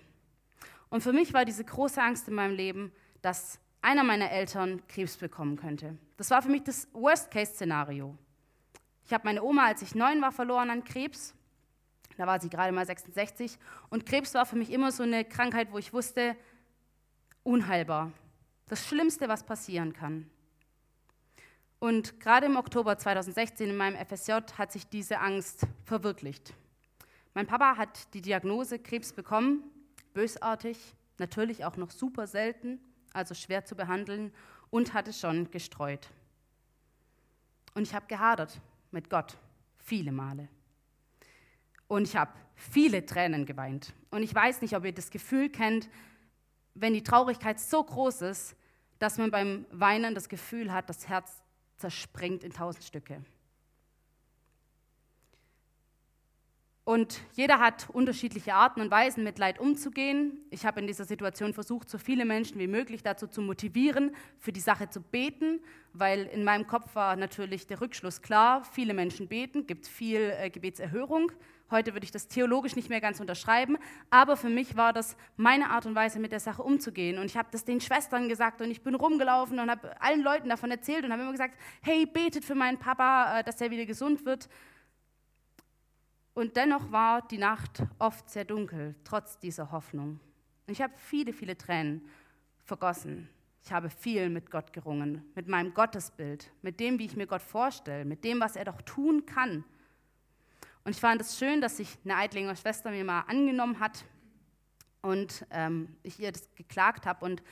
Und 0.90 1.02
für 1.02 1.12
mich 1.12 1.32
war 1.32 1.44
diese 1.44 1.64
große 1.64 2.02
Angst 2.02 2.26
in 2.26 2.34
meinem 2.34 2.56
Leben, 2.56 2.92
dass 3.22 3.60
einer 3.80 4.02
meiner 4.02 4.32
Eltern 4.32 4.84
Krebs 4.88 5.16
bekommen 5.16 5.56
könnte. 5.56 5.96
Das 6.16 6.30
war 6.30 6.42
für 6.42 6.48
mich 6.48 6.64
das 6.64 6.88
Worst-Case-Szenario. 6.92 8.18
Ich 9.04 9.12
habe 9.12 9.24
meine 9.24 9.44
Oma, 9.44 9.66
als 9.66 9.82
ich 9.82 9.94
neun 9.94 10.20
war, 10.20 10.32
verloren 10.32 10.70
an 10.70 10.82
Krebs. 10.82 11.32
Da 12.16 12.26
war 12.26 12.40
sie 12.40 12.48
gerade 12.48 12.72
mal 12.72 12.86
66. 12.86 13.58
Und 13.90 14.06
Krebs 14.06 14.34
war 14.34 14.46
für 14.46 14.56
mich 14.56 14.72
immer 14.72 14.90
so 14.90 15.02
eine 15.02 15.24
Krankheit, 15.24 15.70
wo 15.70 15.78
ich 15.78 15.92
wusste, 15.92 16.36
unheilbar. 17.46 18.12
Das 18.68 18.86
Schlimmste, 18.86 19.28
was 19.28 19.44
passieren 19.44 19.92
kann. 19.92 20.28
Und 21.78 22.18
gerade 22.20 22.46
im 22.46 22.56
Oktober 22.56 22.98
2016 22.98 23.70
in 23.70 23.76
meinem 23.76 23.96
FSJ 24.04 24.32
hat 24.58 24.72
sich 24.72 24.88
diese 24.88 25.20
Angst 25.20 25.66
verwirklicht. 25.84 26.54
Mein 27.34 27.46
Papa 27.46 27.76
hat 27.76 28.12
die 28.14 28.22
Diagnose 28.22 28.78
Krebs 28.78 29.12
bekommen, 29.12 29.62
bösartig, 30.14 30.78
natürlich 31.18 31.64
auch 31.64 31.76
noch 31.76 31.90
super 31.90 32.26
selten, 32.26 32.80
also 33.12 33.34
schwer 33.34 33.64
zu 33.64 33.76
behandeln 33.76 34.32
und 34.70 34.94
hatte 34.94 35.12
schon 35.12 35.50
gestreut. 35.50 36.08
Und 37.74 37.82
ich 37.82 37.94
habe 37.94 38.06
gehadert 38.06 38.60
mit 38.90 39.10
Gott, 39.10 39.36
viele 39.84 40.12
Male. 40.12 40.48
Und 41.88 42.08
ich 42.08 42.16
habe 42.16 42.32
viele 42.54 43.04
Tränen 43.04 43.46
geweint. 43.46 43.92
Und 44.10 44.22
ich 44.22 44.34
weiß 44.34 44.62
nicht, 44.62 44.74
ob 44.74 44.84
ihr 44.84 44.94
das 44.94 45.10
Gefühl 45.10 45.50
kennt, 45.50 45.88
wenn 46.78 46.94
die 46.94 47.02
Traurigkeit 47.02 47.58
so 47.58 47.82
groß 47.82 48.22
ist, 48.22 48.56
dass 48.98 49.18
man 49.18 49.30
beim 49.30 49.66
Weinen 49.70 50.14
das 50.14 50.28
Gefühl 50.28 50.72
hat, 50.72 50.88
das 50.88 51.08
Herz 51.08 51.42
zerspringt 51.76 52.44
in 52.44 52.52
tausend 52.52 52.84
Stücke. 52.84 53.22
Und 56.86 57.20
jeder 57.32 57.58
hat 57.58 57.90
unterschiedliche 57.90 58.54
Arten 58.54 58.80
und 58.80 58.92
Weisen, 58.92 59.24
mit 59.24 59.40
Leid 59.40 59.58
umzugehen. 59.58 60.38
Ich 60.50 60.64
habe 60.64 60.78
in 60.78 60.86
dieser 60.86 61.04
Situation 61.04 61.52
versucht, 61.52 61.90
so 61.90 61.98
viele 61.98 62.24
Menschen 62.24 62.60
wie 62.60 62.68
möglich 62.68 63.02
dazu 63.02 63.26
zu 63.26 63.42
motivieren, 63.42 64.14
für 64.38 64.52
die 64.52 64.60
Sache 64.60 64.88
zu 64.88 65.00
beten, 65.00 65.58
weil 65.94 66.26
in 66.26 66.44
meinem 66.44 66.68
Kopf 66.68 66.94
war 66.94 67.16
natürlich 67.16 67.66
der 67.66 67.80
Rückschluss 67.80 68.22
klar, 68.22 68.62
viele 68.62 68.94
Menschen 68.94 69.26
beten, 69.26 69.66
gibt 69.66 69.88
viel 69.88 70.32
äh, 70.38 70.48
Gebetserhörung. 70.48 71.32
Heute 71.72 71.92
würde 71.92 72.04
ich 72.04 72.12
das 72.12 72.28
theologisch 72.28 72.76
nicht 72.76 72.88
mehr 72.88 73.00
ganz 73.00 73.18
unterschreiben, 73.18 73.78
aber 74.08 74.36
für 74.36 74.48
mich 74.48 74.76
war 74.76 74.92
das 74.92 75.16
meine 75.36 75.70
Art 75.70 75.86
und 75.86 75.96
Weise, 75.96 76.20
mit 76.20 76.30
der 76.30 76.38
Sache 76.38 76.62
umzugehen. 76.62 77.18
Und 77.18 77.24
ich 77.24 77.36
habe 77.36 77.48
das 77.50 77.64
den 77.64 77.80
Schwestern 77.80 78.28
gesagt 78.28 78.60
und 78.60 78.70
ich 78.70 78.82
bin 78.82 78.94
rumgelaufen 78.94 79.58
und 79.58 79.68
habe 79.72 80.00
allen 80.00 80.22
Leuten 80.22 80.48
davon 80.48 80.70
erzählt 80.70 81.04
und 81.04 81.10
habe 81.10 81.22
immer 81.22 81.32
gesagt, 81.32 81.56
hey, 81.82 82.06
betet 82.06 82.44
für 82.44 82.54
meinen 82.54 82.78
Papa, 82.78 83.40
äh, 83.40 83.42
dass 83.42 83.60
er 83.60 83.72
wieder 83.72 83.86
gesund 83.86 84.24
wird. 84.24 84.48
Und 86.36 86.54
dennoch 86.54 86.92
war 86.92 87.22
die 87.22 87.38
Nacht 87.38 87.82
oft 87.98 88.28
sehr 88.28 88.44
dunkel, 88.44 88.94
trotz 89.04 89.38
dieser 89.38 89.72
Hoffnung. 89.72 90.20
Und 90.66 90.72
ich 90.72 90.82
habe 90.82 90.92
viele, 90.98 91.32
viele 91.32 91.56
Tränen 91.56 92.06
vergossen. 92.62 93.30
Ich 93.64 93.72
habe 93.72 93.88
viel 93.88 94.28
mit 94.28 94.50
Gott 94.50 94.70
gerungen, 94.74 95.24
mit 95.34 95.48
meinem 95.48 95.72
Gottesbild, 95.72 96.52
mit 96.60 96.78
dem, 96.78 96.98
wie 96.98 97.06
ich 97.06 97.16
mir 97.16 97.26
Gott 97.26 97.40
vorstelle, 97.40 98.04
mit 98.04 98.22
dem, 98.22 98.38
was 98.38 98.54
er 98.54 98.66
doch 98.66 98.82
tun 98.82 99.24
kann. 99.24 99.64
Und 100.84 100.90
ich 100.90 101.00
fand 101.00 101.22
es 101.22 101.38
schön, 101.38 101.62
dass 101.62 101.78
sich 101.78 101.96
eine 102.04 102.16
Eidlinger 102.16 102.54
Schwester 102.54 102.90
mir 102.90 103.02
mal 103.02 103.20
angenommen 103.20 103.80
hat 103.80 104.04
und 105.00 105.46
ähm, 105.50 105.96
ich 106.02 106.20
ihr 106.20 106.32
das 106.32 106.54
geklagt 106.54 107.06
habe 107.06 107.24
und 107.24 107.42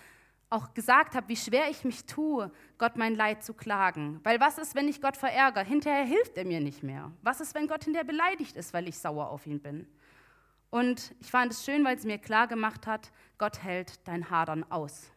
auch 0.55 0.73
gesagt 0.73 1.15
habe, 1.15 1.29
wie 1.29 1.37
schwer 1.37 1.69
ich 1.69 1.85
mich 1.85 2.07
tue, 2.07 2.51
Gott 2.79 2.97
mein 2.97 3.17
Leid 3.17 3.43
zu 3.43 3.55
klagen. 3.55 4.21
Weil 4.23 4.41
was 4.41 4.57
ist, 4.59 4.75
wenn 4.75 4.89
ich 4.89 5.03
Gott 5.03 5.17
verärgere? 5.17 5.65
Hinterher 5.65 6.05
hilft 6.05 6.37
er 6.37 6.45
mir 6.45 6.61
nicht 6.61 6.83
mehr. 6.83 7.11
Was 7.23 7.41
ist, 7.41 7.55
wenn 7.55 7.67
Gott 7.67 7.85
hinterher 7.85 8.07
beleidigt 8.07 8.57
ist, 8.57 8.73
weil 8.73 8.89
ich 8.89 8.99
sauer 8.99 9.31
auf 9.31 9.47
ihn 9.47 9.61
bin? 9.61 9.87
Und 10.71 11.15
ich 11.21 11.31
fand 11.31 11.53
es 11.53 11.65
schön, 11.65 11.85
weil 11.85 11.97
es 11.97 12.05
mir 12.05 12.19
klar 12.19 12.47
gemacht 12.47 12.87
hat, 12.87 13.11
Gott 13.39 13.63
hält 13.63 14.07
dein 14.07 14.31
Hadern 14.31 14.65
aus. 14.71 15.11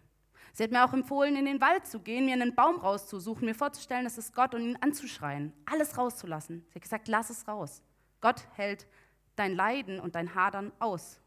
Sie 0.54 0.64
hat 0.64 0.72
mir 0.72 0.84
auch 0.84 0.94
empfohlen, 0.94 1.36
in 1.36 1.46
den 1.46 1.62
Wald 1.62 1.86
zu 1.86 2.00
gehen, 2.00 2.26
mir 2.26 2.34
einen 2.34 2.56
Baum 2.56 2.78
rauszusuchen, 2.78 3.46
mir 3.46 3.54
vorzustellen, 3.54 4.06
das 4.06 4.18
ist 4.18 4.34
Gott 4.34 4.56
und 4.56 4.62
ihn 4.62 4.78
anzuschreien, 4.82 5.54
alles 5.66 6.00
rauszulassen. 6.00 6.66
Sie 6.70 6.76
hat 6.76 6.82
gesagt, 6.82 7.08
lass 7.08 7.30
es 7.30 7.48
raus. 7.48 7.84
Gott 8.22 8.48
hält 8.56 8.88
dein 9.36 9.56
Leiden 9.56 10.00
und 10.00 10.16
dein 10.16 10.34
Hadern 10.34 10.72
aus. 10.80 11.22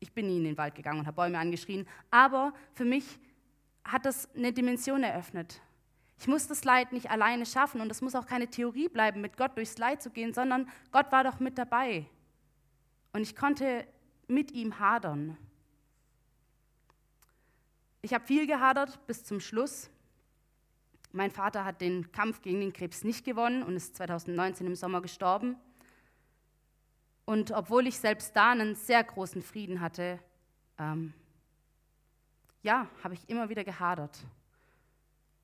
Ich 0.00 0.12
bin 0.12 0.26
nie 0.26 0.36
in 0.38 0.44
den 0.44 0.58
Wald 0.58 0.74
gegangen 0.74 1.00
und 1.00 1.06
habe 1.06 1.16
Bäume 1.16 1.38
angeschrien, 1.38 1.86
aber 2.10 2.52
für 2.74 2.84
mich 2.84 3.18
hat 3.84 4.04
das 4.04 4.28
eine 4.34 4.52
Dimension 4.52 5.02
eröffnet. 5.02 5.60
Ich 6.18 6.26
muss 6.26 6.46
das 6.46 6.64
Leid 6.64 6.92
nicht 6.92 7.10
alleine 7.10 7.46
schaffen 7.46 7.80
und 7.80 7.90
es 7.90 8.00
muss 8.00 8.14
auch 8.14 8.26
keine 8.26 8.48
Theorie 8.48 8.88
bleiben, 8.88 9.20
mit 9.20 9.36
Gott 9.36 9.56
durchs 9.56 9.78
Leid 9.78 10.02
zu 10.02 10.10
gehen, 10.10 10.32
sondern 10.32 10.68
Gott 10.90 11.12
war 11.12 11.24
doch 11.24 11.40
mit 11.40 11.58
dabei. 11.58 12.06
Und 13.12 13.22
ich 13.22 13.36
konnte 13.36 13.86
mit 14.26 14.50
ihm 14.52 14.78
hadern. 14.78 15.36
Ich 18.02 18.14
habe 18.14 18.24
viel 18.24 18.46
gehadert 18.46 19.04
bis 19.06 19.24
zum 19.24 19.40
Schluss. 19.40 19.90
Mein 21.12 21.30
Vater 21.30 21.64
hat 21.64 21.80
den 21.80 22.12
Kampf 22.12 22.40
gegen 22.40 22.60
den 22.60 22.72
Krebs 22.72 23.04
nicht 23.04 23.24
gewonnen 23.24 23.62
und 23.62 23.76
ist 23.76 23.96
2019 23.96 24.66
im 24.66 24.74
Sommer 24.74 25.00
gestorben. 25.00 25.56
Und 27.26 27.50
obwohl 27.50 27.86
ich 27.88 27.98
selbst 27.98 28.34
da 28.36 28.52
einen 28.52 28.76
sehr 28.76 29.02
großen 29.02 29.42
Frieden 29.42 29.80
hatte, 29.80 30.18
ähm, 30.78 31.12
ja, 32.62 32.88
habe 33.02 33.14
ich 33.14 33.28
immer 33.28 33.48
wieder 33.48 33.64
gehadert. 33.64 34.16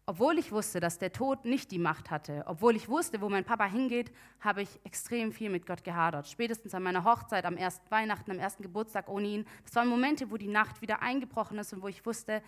Obwohl 0.07 0.39
ich 0.39 0.53
wusste, 0.53 0.79
dass 0.79 0.99
der 0.99 1.13
Tod 1.13 1.45
nicht 1.45 1.71
die 1.71 1.79
Macht 1.79 2.11
hatte, 2.11 2.45
obwohl 2.47 2.77
ich 2.77 2.89
wusste, 2.89 3.21
wo 3.21 3.29
mein 3.29 3.45
Papa 3.45 3.67
hingeht, 3.67 4.13
habe 4.41 4.63
ich 4.63 4.81
extrem 4.85 5.33
viel 5.33 5.51
mit 5.51 5.67
Gott 5.67 5.85
gehadert. 5.85 6.29
Spätestens 6.29 6.75
an 6.75 6.83
meiner 6.83 7.05
Hochzeit, 7.05 7.45
am 7.45 7.57
ersten 7.57 7.89
Weihnachten, 7.91 8.31
am 8.31 8.39
ersten 8.39 8.63
Geburtstag 8.63 9.09
ohne 9.09 9.27
ihn. 9.27 9.47
Das 9.65 9.75
waren 9.75 9.89
Momente, 9.89 10.31
wo 10.31 10.37
die 10.37 10.49
Nacht 10.49 10.83
wieder 10.83 11.03
eingebrochen 11.03 11.59
ist 11.59 11.73
und 11.73 11.83
wo 11.83 11.89
ich 11.89 12.05
wusste, 12.07 12.43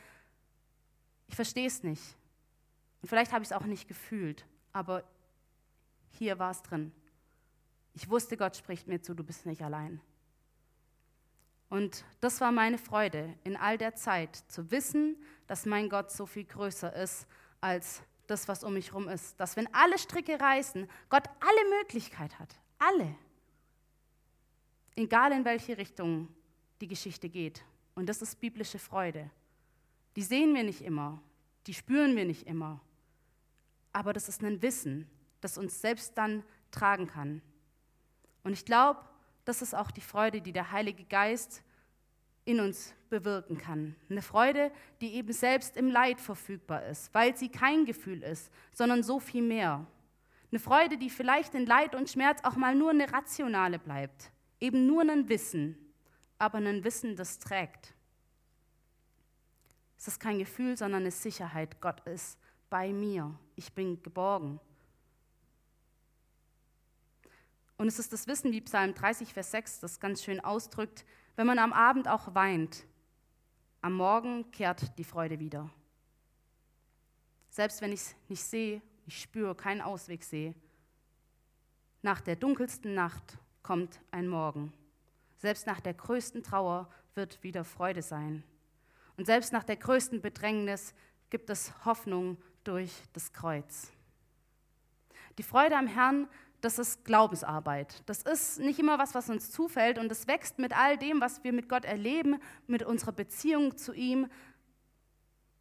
ich 1.27 1.35
verstehe 1.35 1.66
es 1.66 1.83
nicht. 1.83 2.16
Und 3.03 3.09
vielleicht 3.09 3.33
habe 3.33 3.42
ich 3.42 3.51
es 3.51 3.57
auch 3.57 3.66
nicht 3.66 3.88
gefühlt, 3.88 4.47
aber 4.73 5.05
hier 6.11 6.38
war 6.38 6.51
es 6.51 6.62
drin. 6.62 6.92
Ich 7.95 8.11
wusste, 8.11 8.37
Gott 8.37 8.57
spricht 8.57 8.89
mir 8.89 9.01
zu, 9.01 9.15
du 9.15 9.25
bist 9.25 9.47
nicht 9.47 9.63
allein. 9.63 10.01
Und 11.71 12.05
das 12.21 12.41
war 12.41 12.53
meine 12.53 12.79
Freude 12.79 13.35
in 13.43 13.57
all 13.57 13.79
der 13.79 13.95
Zeit, 13.95 14.37
zu 14.49 14.71
wissen, 14.71 15.17
dass 15.47 15.67
mein 15.67 15.89
Gott 15.89 16.11
so 16.11 16.27
viel 16.27 16.45
größer 16.45 16.95
ist 16.95 17.27
als 17.61 18.03
das, 18.27 18.49
was 18.49 18.65
um 18.65 18.75
mich 18.75 18.89
herum 18.89 19.09
ist. 19.09 19.39
Dass 19.41 19.57
wenn 19.57 19.73
alle 19.75 19.99
Stricke 19.99 20.41
reißen, 20.41 20.89
Gott 21.09 21.25
alle 21.41 21.79
Möglichkeit 21.81 22.39
hat. 22.39 22.55
Alle. 22.79 23.15
Egal 24.97 25.33
in 25.33 25.45
welche 25.45 25.77
Richtung 25.79 26.29
die 26.81 26.89
Geschichte 26.89 27.29
geht. 27.29 27.65
Und 27.95 28.09
das 28.09 28.23
ist 28.23 28.41
biblische 28.41 28.79
Freude. 28.79 29.31
Die 30.17 30.23
sehen 30.23 30.55
wir 30.55 30.63
nicht 30.63 30.83
immer, 30.83 31.21
die 31.67 31.75
spüren 31.75 32.15
wir 32.15 32.25
nicht 32.25 32.47
immer. 32.47 32.81
Aber 33.93 34.13
das 34.13 34.29
ist 34.29 34.43
ein 34.43 34.63
Wissen, 34.63 35.09
das 35.41 35.59
uns 35.59 35.81
selbst 35.81 36.17
dann 36.17 36.43
tragen 36.71 37.07
kann. 37.07 37.43
Und 38.45 38.53
ich 38.53 38.65
glaube, 38.65 39.01
das 39.45 39.63
ist 39.63 39.75
auch 39.75 39.91
die 39.91 40.01
Freude, 40.01 40.41
die 40.41 40.53
der 40.53 40.71
Heilige 40.71 41.05
Geist 41.05 41.63
in 42.45 42.61
uns 42.61 42.95
bewirken 43.09 43.59
kann. 43.59 43.97
Eine 44.09 44.23
Freude, 44.23 44.71
die 45.01 45.15
eben 45.15 45.33
selbst 45.33 45.77
im 45.77 45.89
Leid 45.89 46.21
verfügbar 46.21 46.85
ist, 46.87 47.13
weil 47.15 47.37
sie 47.37 47.49
kein 47.49 47.85
Gefühl 47.85 48.23
ist, 48.23 48.51
sondern 48.73 49.03
so 49.03 49.19
viel 49.19 49.43
mehr. 49.43 49.87
Eine 50.51 50.61
Freude, 50.61 50.99
die 50.99 51.11
vielleicht 51.11 51.55
in 51.55 51.67
Leid 51.67 51.95
und 51.95 52.09
Schmerz 52.09 52.41
auch 52.45 52.57
mal 52.57 52.75
nur 52.75 52.91
eine 52.91 53.13
rationale 53.13 53.79
bleibt, 53.79 54.31
eben 54.61 54.87
nur 54.87 55.03
ein 55.03 55.29
Wissen, 55.29 55.77
aber 56.39 56.59
ein 56.59 56.85
Wissen, 56.85 57.17
das 57.17 57.39
trägt. 57.39 57.95
Es 59.97 60.09
ist 60.09 60.21
kein 60.21 60.39
Gefühl, 60.39 60.77
sondern 60.77 61.03
eine 61.03 61.11
Sicherheit. 61.11 61.81
Gott 61.81 62.01
ist 62.07 62.39
bei 62.69 62.93
mir. 62.93 63.35
Ich 63.57 63.73
bin 63.73 64.03
geborgen. 64.03 64.61
Und 67.77 67.89
es 67.89 67.99
ist 67.99 68.13
das 68.13 68.27
Wissen, 68.27 68.53
wie 68.53 68.61
Psalm 68.61 68.95
30, 68.95 69.33
Vers 69.33 69.51
6 69.51 69.81
das 69.81 70.01
ganz 70.01 70.23
schön 70.23 70.41
ausdrückt, 70.41 71.05
wenn 71.37 71.47
man 71.47 71.59
am 71.59 71.73
Abend 71.73 72.09
auch 72.09 72.35
weint, 72.35 72.87
am 73.81 73.95
Morgen 73.95 74.51
kehrt 74.53 74.97
die 74.99 75.05
Freude 75.05 75.41
wieder. 75.41 75.69
Selbst 77.51 77.83
wenn 77.83 77.93
ich 77.93 78.01
es 78.01 78.17
nicht 78.29 78.43
sehe, 78.43 78.81
ich 79.07 79.21
spüre, 79.21 79.55
keinen 79.55 79.81
Ausweg 79.81 80.25
sehe. 80.25 80.55
Nach 82.03 82.21
der 82.21 82.37
dunkelsten 82.37 82.95
Nacht 82.95 83.39
kommt 83.63 84.01
ein 84.11 84.29
Morgen. 84.29 84.73
Selbst 85.37 85.67
nach 85.67 85.81
der 85.81 85.95
größten 85.95 86.43
Trauer 86.43 86.89
wird 87.15 87.43
wieder 87.43 87.65
Freude 87.65 88.03
sein. 88.03 88.43
Und 89.17 89.27
selbst 89.27 89.53
nach 89.53 89.65
der 89.65 89.77
größten 89.77 90.21
Bedrängnis 90.21 90.95
gibt 91.31 91.51
es 91.51 91.73
Hoffnung 91.85 92.39
durch 92.65 92.93
das 93.13 93.33
Kreuz. 93.33 93.93
Die 95.39 95.43
Freude 95.43 95.77
am 95.77 95.87
Herrn 95.87 96.29
das 96.64 96.79
ist 96.79 97.05
Glaubensarbeit. 97.05 98.03
Das 98.07 98.22
ist 98.22 98.59
nicht 98.59 98.79
immer 98.79 98.98
was, 98.98 99.14
was 99.14 99.29
uns 99.29 99.50
zufällt 99.50 99.98
und 99.98 100.11
es 100.11 100.27
wächst 100.27 100.59
mit 100.59 100.77
all 100.77 100.96
dem, 100.96 101.20
was 101.20 101.44
wir 101.44 101.53
mit 101.53 101.68
Gott 101.68 101.85
erleben, 101.85 102.40
mit 102.66 102.83
unserer 102.83 103.12
Beziehung 103.12 103.77
zu 103.77 103.92
ihm. 103.92 104.29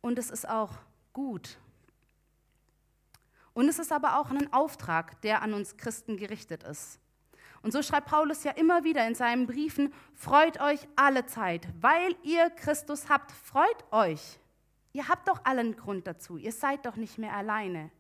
Und 0.02 0.18
es 0.18 0.30
ist 0.30 0.48
auch 0.48 0.72
gut. 1.12 1.58
Und 3.54 3.68
es 3.68 3.80
ist 3.80 3.92
aber 3.92 4.18
auch 4.18 4.32
ein 4.32 4.52
Auftrag, 4.54 5.22
der 5.22 5.42
an 5.42 5.54
uns 5.54 5.76
Christen 5.76 6.16
gerichtet 6.16 6.64
ist. 6.64 7.00
Und 7.62 7.72
so 7.72 7.82
schreibt 7.82 8.08
Paulus 8.08 8.44
ja 8.44 8.52
immer 8.52 8.84
wieder 8.84 9.06
in 9.06 9.16
seinen 9.16 9.46
Briefen, 9.46 9.94
freut 10.16 10.60
euch 10.60 10.88
alle 10.96 11.26
Zeit, 11.26 11.68
weil 11.82 12.16
ihr 12.24 12.50
Christus 12.50 13.10
habt, 13.10 13.32
freut 13.32 13.92
euch. 13.92 14.40
Ihr 14.94 15.08
habt 15.08 15.28
doch 15.28 15.44
allen 15.44 15.76
Grund 15.76 16.08
dazu. 16.08 16.38
Ihr 16.38 16.52
seid 16.52 16.86
doch 16.86 16.96
nicht 16.96 17.18
mehr 17.18 17.34
alleine. 17.34 17.92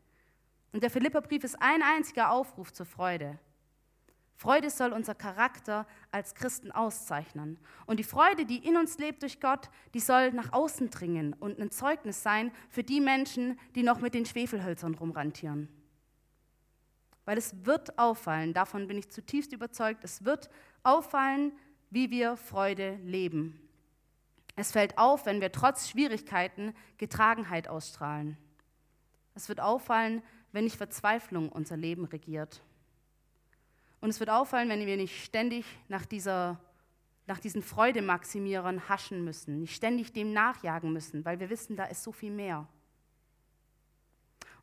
Und 0.73 0.83
der 0.83 0.89
Philipperbrief 0.89 1.43
ist 1.43 1.61
ein 1.61 1.81
einziger 1.81 2.31
Aufruf 2.31 2.73
zur 2.73 2.85
Freude. 2.85 3.39
Freude 4.35 4.69
soll 4.69 4.91
unser 4.91 5.15
Charakter 5.15 5.87
als 6.11 6.35
Christen 6.35 6.71
auszeichnen. 6.71 7.59
Und 7.85 7.97
die 7.97 8.03
Freude, 8.03 8.45
die 8.45 8.57
in 8.57 8.75
uns 8.75 8.97
lebt 8.97 9.21
durch 9.21 9.39
Gott, 9.39 9.69
die 9.93 9.99
soll 9.99 10.31
nach 10.31 10.51
außen 10.51 10.89
dringen 10.89 11.33
und 11.33 11.59
ein 11.59 11.71
Zeugnis 11.71 12.23
sein 12.23 12.51
für 12.69 12.83
die 12.83 12.99
Menschen, 12.99 13.57
die 13.75 13.83
noch 13.83 14.01
mit 14.01 14.15
den 14.15 14.25
Schwefelhölzern 14.25 14.95
rumrantieren. 14.95 15.69
Weil 17.25 17.37
es 17.37 17.65
wird 17.65 17.97
auffallen, 17.97 18.53
davon 18.53 18.87
bin 18.87 18.97
ich 18.97 19.09
zutiefst 19.09 19.53
überzeugt, 19.53 20.03
es 20.03 20.25
wird 20.25 20.49
auffallen, 20.81 21.53
wie 21.89 22.09
wir 22.09 22.35
Freude 22.35 22.95
leben. 23.03 23.59
Es 24.55 24.71
fällt 24.71 24.97
auf, 24.97 25.25
wenn 25.25 25.39
wir 25.39 25.51
trotz 25.51 25.89
Schwierigkeiten 25.89 26.75
Getragenheit 26.97 27.67
ausstrahlen. 27.67 28.37
Es 29.35 29.47
wird 29.47 29.61
auffallen, 29.61 30.21
wenn 30.53 30.63
nicht 30.63 30.77
Verzweiflung 30.77 31.49
unser 31.49 31.75
Leben 31.75 32.05
regiert. 32.05 32.61
Und 33.99 34.09
es 34.09 34.19
wird 34.19 34.29
auffallen, 34.29 34.69
wenn 34.69 34.85
wir 34.85 34.97
nicht 34.97 35.23
ständig 35.23 35.65
nach, 35.87 36.05
dieser, 36.05 36.59
nach 37.25 37.39
diesen 37.39 37.61
Freudemaximierern 37.61 38.87
haschen 38.87 39.25
müssen, 39.25 39.59
nicht 39.59 39.75
ständig 39.75 40.13
dem 40.13 40.31
nachjagen 40.31 40.93
müssen, 40.93 41.25
weil 41.25 41.39
wir 41.39 41.49
wissen, 41.49 41.75
da 41.75 41.85
ist 41.85 42.03
so 42.03 42.11
viel 42.11 42.31
mehr. 42.31 42.67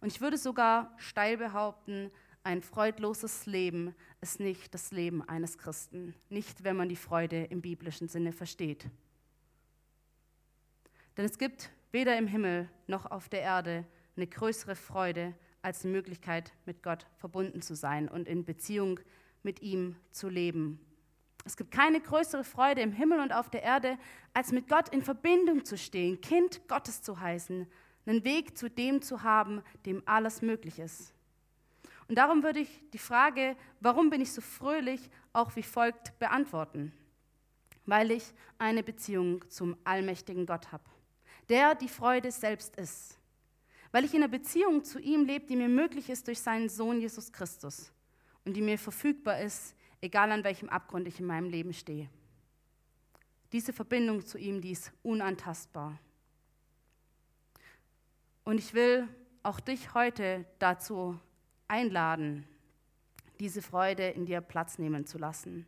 Und 0.00 0.09
ich 0.09 0.20
würde 0.20 0.38
sogar 0.38 0.94
steil 0.96 1.37
behaupten, 1.37 2.11
ein 2.42 2.62
freudloses 2.62 3.44
Leben 3.44 3.94
ist 4.22 4.40
nicht 4.40 4.72
das 4.72 4.92
Leben 4.92 5.26
eines 5.29 5.59
Christen, 5.59 6.14
nicht 6.31 6.64
wenn 6.64 6.76
man 6.76 6.88
die 6.88 6.96
Freude 6.96 7.44
im 7.44 7.61
biblischen 7.61 8.09
Sinne 8.09 8.33
versteht. 8.33 8.88
Denn 11.16 11.26
es 11.26 11.37
gibt 11.37 11.70
weder 11.92 12.16
im 12.16 12.26
Himmel 12.26 12.70
noch 12.87 13.11
auf 13.11 13.29
der 13.29 13.42
Erde 13.42 13.85
eine 14.16 14.26
größere 14.26 14.74
Freude 14.74 15.35
als 15.62 15.85
Möglichkeit, 15.85 16.53
mit 16.66 16.83
Gott 16.83 17.07
verbunden 17.18 17.62
zu 17.62 17.75
sein 17.75 18.09
und 18.09 18.29
in 18.29 18.44
Beziehung 18.44 19.01
mit 19.42 19.62
ihm 19.62 19.96
zu 20.11 20.29
leben. 20.29 20.81
Es 21.44 21.57
gibt 21.57 21.70
keine 21.70 22.01
größere 22.01 22.44
Freude 22.44 22.83
im 22.83 22.92
Himmel 22.92 23.20
und 23.20 23.33
auf 23.33 23.51
der 23.51 23.62
Erde, 23.62 23.99
als 24.35 24.53
mit 24.53 24.68
Gott 24.68 24.90
in 24.90 25.03
Verbindung 25.03 25.64
zu 25.64 25.79
stehen, 25.79 26.20
Kind 26.20 26.66
Gottes 26.68 27.03
zu 27.03 27.18
heißen, 27.18 27.66
einen 28.07 28.25
Weg 28.25 28.59
zu 28.59 28.68
dem 28.68 29.03
zu 29.03 29.23
haben, 29.23 29.62
dem 29.87 30.03
alles 30.07 30.42
möglich 30.42 30.79
ist. 30.79 31.14
Und 32.09 32.16
darum 32.16 32.42
würde 32.42 32.61
ich 32.61 32.83
die 32.92 32.99
Frage, 32.99 33.57
warum 33.79 34.11
bin 34.11 34.20
ich 34.20 34.33
so 34.33 34.40
fröhlich, 34.40 35.09
auch 35.33 35.55
wie 35.57 35.62
folgt 35.62 36.18
beantworten. 36.18 36.92
Weil 37.87 38.11
ich 38.11 38.25
eine 38.59 38.83
Beziehung 38.83 39.49
zum 39.49 39.77
allmächtigen 39.85 40.44
Gott 40.44 40.73
habe, 40.73 40.85
der 41.49 41.75
die 41.75 41.88
Freude 41.88 42.33
selbst 42.33 42.77
ist. 42.77 43.20
Weil 43.92 44.05
ich 44.05 44.14
in 44.14 44.22
einer 44.22 44.31
Beziehung 44.31 44.85
zu 44.85 45.00
ihm 45.00 45.24
lebe, 45.24 45.46
die 45.46 45.57
mir 45.57 45.68
möglich 45.68 46.11
ist 46.11 46.26
durch 46.26 46.40
seinen 46.40 46.68
Sohn 46.68 47.00
Jesus 47.00 47.33
Christus 47.33 47.92
und 48.44 48.57
die 48.57 48.62
mir 48.62 48.79
verfügbar 48.79 49.40
ist, 49.40 49.74
egal 50.00 50.31
an 50.31 50.44
welchem 50.44 50.68
Abgrund 50.68 51.09
ich 51.09 51.20
in 51.20 51.26
meinem 51.26 51.50
Leben 51.50 51.72
stehe. 51.72 52.09
Diese 53.53 53.72
Verbindung 53.72 54.24
zu 54.24 54.38
ihm, 54.38 54.61
die 54.61 54.70
ist 54.70 54.92
unantastbar. 55.03 55.98
Und 58.44 58.59
ich 58.59 58.74
will 58.74 59.09
auch 59.42 59.61
dich 59.61 59.94
heute 59.94 60.44
dazu 60.59 61.18
einladen, 61.66 62.46
diese 63.40 63.62
Freude 63.62 64.09
in 64.09 64.26
dir 64.26 64.40
Platz 64.40 64.79
nehmen 64.79 65.07
zu 65.07 65.18
lassen. 65.18 65.66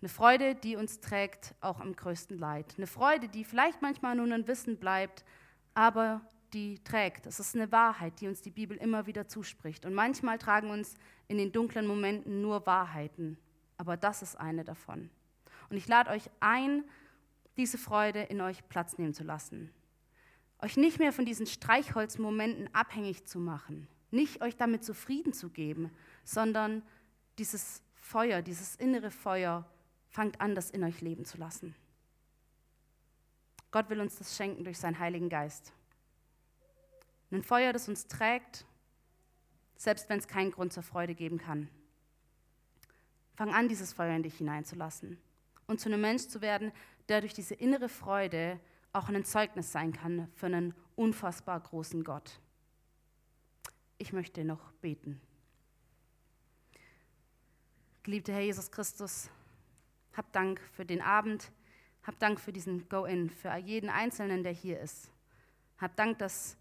Eine 0.00 0.08
Freude, 0.08 0.54
die 0.54 0.76
uns 0.76 1.00
trägt, 1.00 1.54
auch 1.60 1.80
am 1.80 1.94
größten 1.94 2.38
Leid. 2.38 2.74
Eine 2.76 2.86
Freude, 2.86 3.28
die 3.28 3.44
vielleicht 3.44 3.82
manchmal 3.82 4.14
nur 4.14 4.32
ein 4.32 4.46
Wissen 4.46 4.76
bleibt, 4.78 5.24
aber 5.74 6.20
die 6.52 6.82
trägt. 6.84 7.26
Es 7.26 7.40
ist 7.40 7.54
eine 7.54 7.70
Wahrheit, 7.72 8.20
die 8.20 8.28
uns 8.28 8.42
die 8.42 8.50
Bibel 8.50 8.76
immer 8.76 9.06
wieder 9.06 9.28
zuspricht. 9.28 9.84
Und 9.84 9.94
manchmal 9.94 10.38
tragen 10.38 10.70
uns 10.70 10.94
in 11.26 11.38
den 11.38 11.52
dunklen 11.52 11.86
Momenten 11.86 12.40
nur 12.40 12.66
Wahrheiten, 12.66 13.38
aber 13.76 13.96
das 13.96 14.22
ist 14.22 14.36
eine 14.36 14.64
davon. 14.64 15.10
Und 15.70 15.76
ich 15.76 15.88
lade 15.88 16.10
euch 16.10 16.30
ein, 16.40 16.84
diese 17.56 17.78
Freude 17.78 18.22
in 18.22 18.40
euch 18.40 18.66
Platz 18.68 18.98
nehmen 18.98 19.14
zu 19.14 19.24
lassen. 19.24 19.70
Euch 20.60 20.76
nicht 20.76 20.98
mehr 20.98 21.12
von 21.12 21.24
diesen 21.24 21.46
Streichholzmomenten 21.46 22.72
abhängig 22.74 23.26
zu 23.26 23.38
machen, 23.38 23.86
nicht 24.10 24.40
euch 24.42 24.56
damit 24.56 24.84
zufrieden 24.84 25.32
zu 25.32 25.50
geben, 25.50 25.90
sondern 26.24 26.82
dieses 27.38 27.82
Feuer, 27.94 28.42
dieses 28.42 28.74
innere 28.76 29.10
Feuer, 29.10 29.68
fangt 30.08 30.40
an, 30.40 30.54
das 30.54 30.70
in 30.70 30.82
euch 30.82 31.00
leben 31.00 31.24
zu 31.24 31.36
lassen. 31.36 31.74
Gott 33.70 33.90
will 33.90 34.00
uns 34.00 34.16
das 34.16 34.36
schenken 34.36 34.64
durch 34.64 34.78
seinen 34.78 34.98
Heiligen 34.98 35.28
Geist. 35.28 35.72
Ein 37.30 37.42
Feuer, 37.42 37.72
das 37.72 37.88
uns 37.88 38.06
trägt, 38.06 38.64
selbst 39.76 40.08
wenn 40.08 40.18
es 40.18 40.28
keinen 40.28 40.50
Grund 40.50 40.72
zur 40.72 40.82
Freude 40.82 41.14
geben 41.14 41.38
kann. 41.38 41.68
Fang 43.34 43.54
an, 43.54 43.68
dieses 43.68 43.92
Feuer 43.92 44.16
in 44.16 44.22
dich 44.22 44.38
hineinzulassen 44.38 45.18
und 45.66 45.78
zu 45.78 45.88
einem 45.88 46.00
Mensch 46.00 46.26
zu 46.26 46.40
werden, 46.40 46.72
der 47.08 47.20
durch 47.20 47.34
diese 47.34 47.54
innere 47.54 47.88
Freude 47.88 48.58
auch 48.92 49.08
ein 49.08 49.24
Zeugnis 49.24 49.70
sein 49.70 49.92
kann 49.92 50.28
für 50.34 50.46
einen 50.46 50.74
unfassbar 50.96 51.60
großen 51.60 52.02
Gott. 52.02 52.40
Ich 53.98 54.12
möchte 54.12 54.44
noch 54.44 54.72
beten. 54.80 55.20
Geliebter 58.02 58.32
Herr 58.32 58.40
Jesus 58.40 58.70
Christus, 58.70 59.30
hab 60.14 60.32
Dank 60.32 60.60
für 60.72 60.84
den 60.84 61.00
Abend, 61.00 61.52
hab 62.02 62.18
Dank 62.18 62.40
für 62.40 62.52
diesen 62.52 62.88
Go-In, 62.88 63.30
für 63.30 63.54
jeden 63.56 63.90
Einzelnen, 63.90 64.42
der 64.42 64.52
hier 64.52 64.80
ist. 64.80 65.10
Hab 65.78 65.94
Dank, 65.94 66.18
dass 66.18 66.56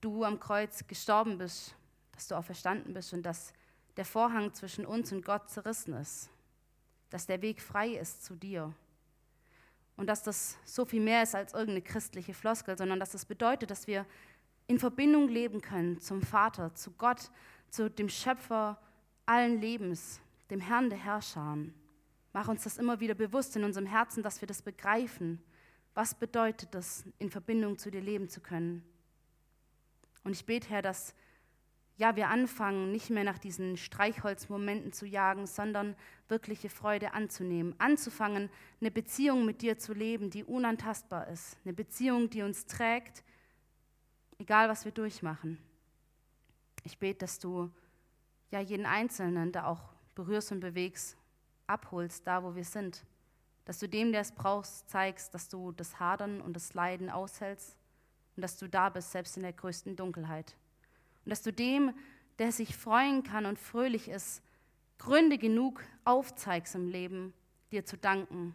du 0.00 0.24
am 0.24 0.38
Kreuz 0.40 0.86
gestorben 0.86 1.38
bist, 1.38 1.74
dass 2.12 2.28
du 2.28 2.36
auch 2.36 2.44
verstanden 2.44 2.94
bist 2.94 3.12
und 3.12 3.22
dass 3.22 3.52
der 3.96 4.04
Vorhang 4.04 4.54
zwischen 4.54 4.86
uns 4.86 5.12
und 5.12 5.24
Gott 5.24 5.50
zerrissen 5.50 5.94
ist, 5.94 6.30
dass 7.10 7.26
der 7.26 7.42
Weg 7.42 7.60
frei 7.60 7.90
ist 7.90 8.24
zu 8.24 8.36
dir 8.36 8.72
und 9.96 10.06
dass 10.06 10.22
das 10.22 10.56
so 10.64 10.84
viel 10.84 11.00
mehr 11.00 11.22
ist 11.22 11.34
als 11.34 11.52
irgendeine 11.52 11.82
christliche 11.82 12.32
Floskel, 12.32 12.78
sondern 12.78 13.00
dass 13.00 13.10
das 13.10 13.24
bedeutet, 13.24 13.70
dass 13.70 13.86
wir 13.86 14.06
in 14.68 14.78
Verbindung 14.78 15.28
leben 15.28 15.60
können 15.60 16.00
zum 16.00 16.22
Vater, 16.22 16.74
zu 16.74 16.92
Gott, 16.92 17.30
zu 17.70 17.90
dem 17.90 18.08
Schöpfer 18.08 18.78
allen 19.26 19.60
Lebens, 19.60 20.20
dem 20.50 20.60
Herrn 20.60 20.90
der 20.90 20.98
Herrscher. 20.98 21.58
Mach 22.32 22.48
uns 22.48 22.64
das 22.64 22.78
immer 22.78 23.00
wieder 23.00 23.14
bewusst 23.14 23.56
in 23.56 23.64
unserem 23.64 23.86
Herzen, 23.86 24.22
dass 24.22 24.40
wir 24.40 24.46
das 24.46 24.62
begreifen. 24.62 25.42
Was 25.94 26.14
bedeutet 26.14 26.74
das, 26.74 27.04
in 27.18 27.30
Verbindung 27.30 27.78
zu 27.78 27.90
dir 27.90 28.00
leben 28.00 28.28
zu 28.28 28.40
können? 28.40 28.84
Und 30.24 30.32
ich 30.32 30.44
bete, 30.46 30.68
Herr, 30.68 30.82
dass 30.82 31.14
ja, 31.98 32.14
wir 32.14 32.28
anfangen, 32.28 32.92
nicht 32.92 33.10
mehr 33.10 33.24
nach 33.24 33.38
diesen 33.38 33.76
Streichholzmomenten 33.76 34.92
zu 34.92 35.04
jagen, 35.04 35.46
sondern 35.46 35.96
wirkliche 36.28 36.70
Freude 36.70 37.12
anzunehmen. 37.12 37.74
Anzufangen, 37.78 38.50
eine 38.80 38.92
Beziehung 38.92 39.44
mit 39.44 39.62
dir 39.62 39.78
zu 39.78 39.94
leben, 39.94 40.30
die 40.30 40.44
unantastbar 40.44 41.26
ist. 41.26 41.58
Eine 41.64 41.74
Beziehung, 41.74 42.30
die 42.30 42.42
uns 42.42 42.66
trägt, 42.66 43.24
egal 44.38 44.68
was 44.68 44.84
wir 44.84 44.92
durchmachen. 44.92 45.58
Ich 46.84 46.98
bete, 46.98 47.18
dass 47.18 47.40
du 47.40 47.68
ja 48.52 48.60
jeden 48.60 48.86
Einzelnen 48.86 49.50
da 49.50 49.66
auch 49.66 49.92
berührst 50.14 50.52
und 50.52 50.60
bewegst, 50.60 51.16
abholst, 51.66 52.24
da 52.28 52.44
wo 52.44 52.54
wir 52.54 52.64
sind. 52.64 53.04
Dass 53.64 53.80
du 53.80 53.88
dem, 53.88 54.12
der 54.12 54.20
es 54.20 54.30
brauchst, 54.30 54.88
zeigst, 54.88 55.34
dass 55.34 55.48
du 55.48 55.72
das 55.72 55.98
Hadern 55.98 56.40
und 56.40 56.54
das 56.54 56.74
Leiden 56.74 57.10
aushältst 57.10 57.77
und 58.38 58.42
dass 58.42 58.56
du 58.56 58.68
da 58.68 58.88
bist, 58.88 59.10
selbst 59.10 59.36
in 59.36 59.42
der 59.42 59.52
größten 59.52 59.96
Dunkelheit. 59.96 60.54
Und 61.24 61.30
dass 61.30 61.42
du 61.42 61.52
dem, 61.52 61.92
der 62.38 62.52
sich 62.52 62.76
freuen 62.76 63.24
kann 63.24 63.46
und 63.46 63.58
fröhlich 63.58 64.08
ist, 64.08 64.44
Gründe 64.96 65.38
genug 65.38 65.82
aufzeigst 66.04 66.76
im 66.76 66.86
Leben, 66.86 67.34
dir 67.72 67.84
zu 67.84 67.96
danken. 67.98 68.54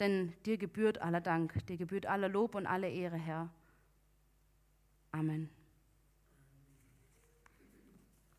Denn 0.00 0.32
dir 0.46 0.56
gebührt 0.56 0.96
aller 1.02 1.20
Dank, 1.20 1.66
dir 1.66 1.76
gebührt 1.76 2.06
aller 2.06 2.30
Lob 2.30 2.54
und 2.54 2.64
alle 2.64 2.88
Ehre, 2.88 3.18
Herr. 3.18 3.50
Amen. 5.10 5.50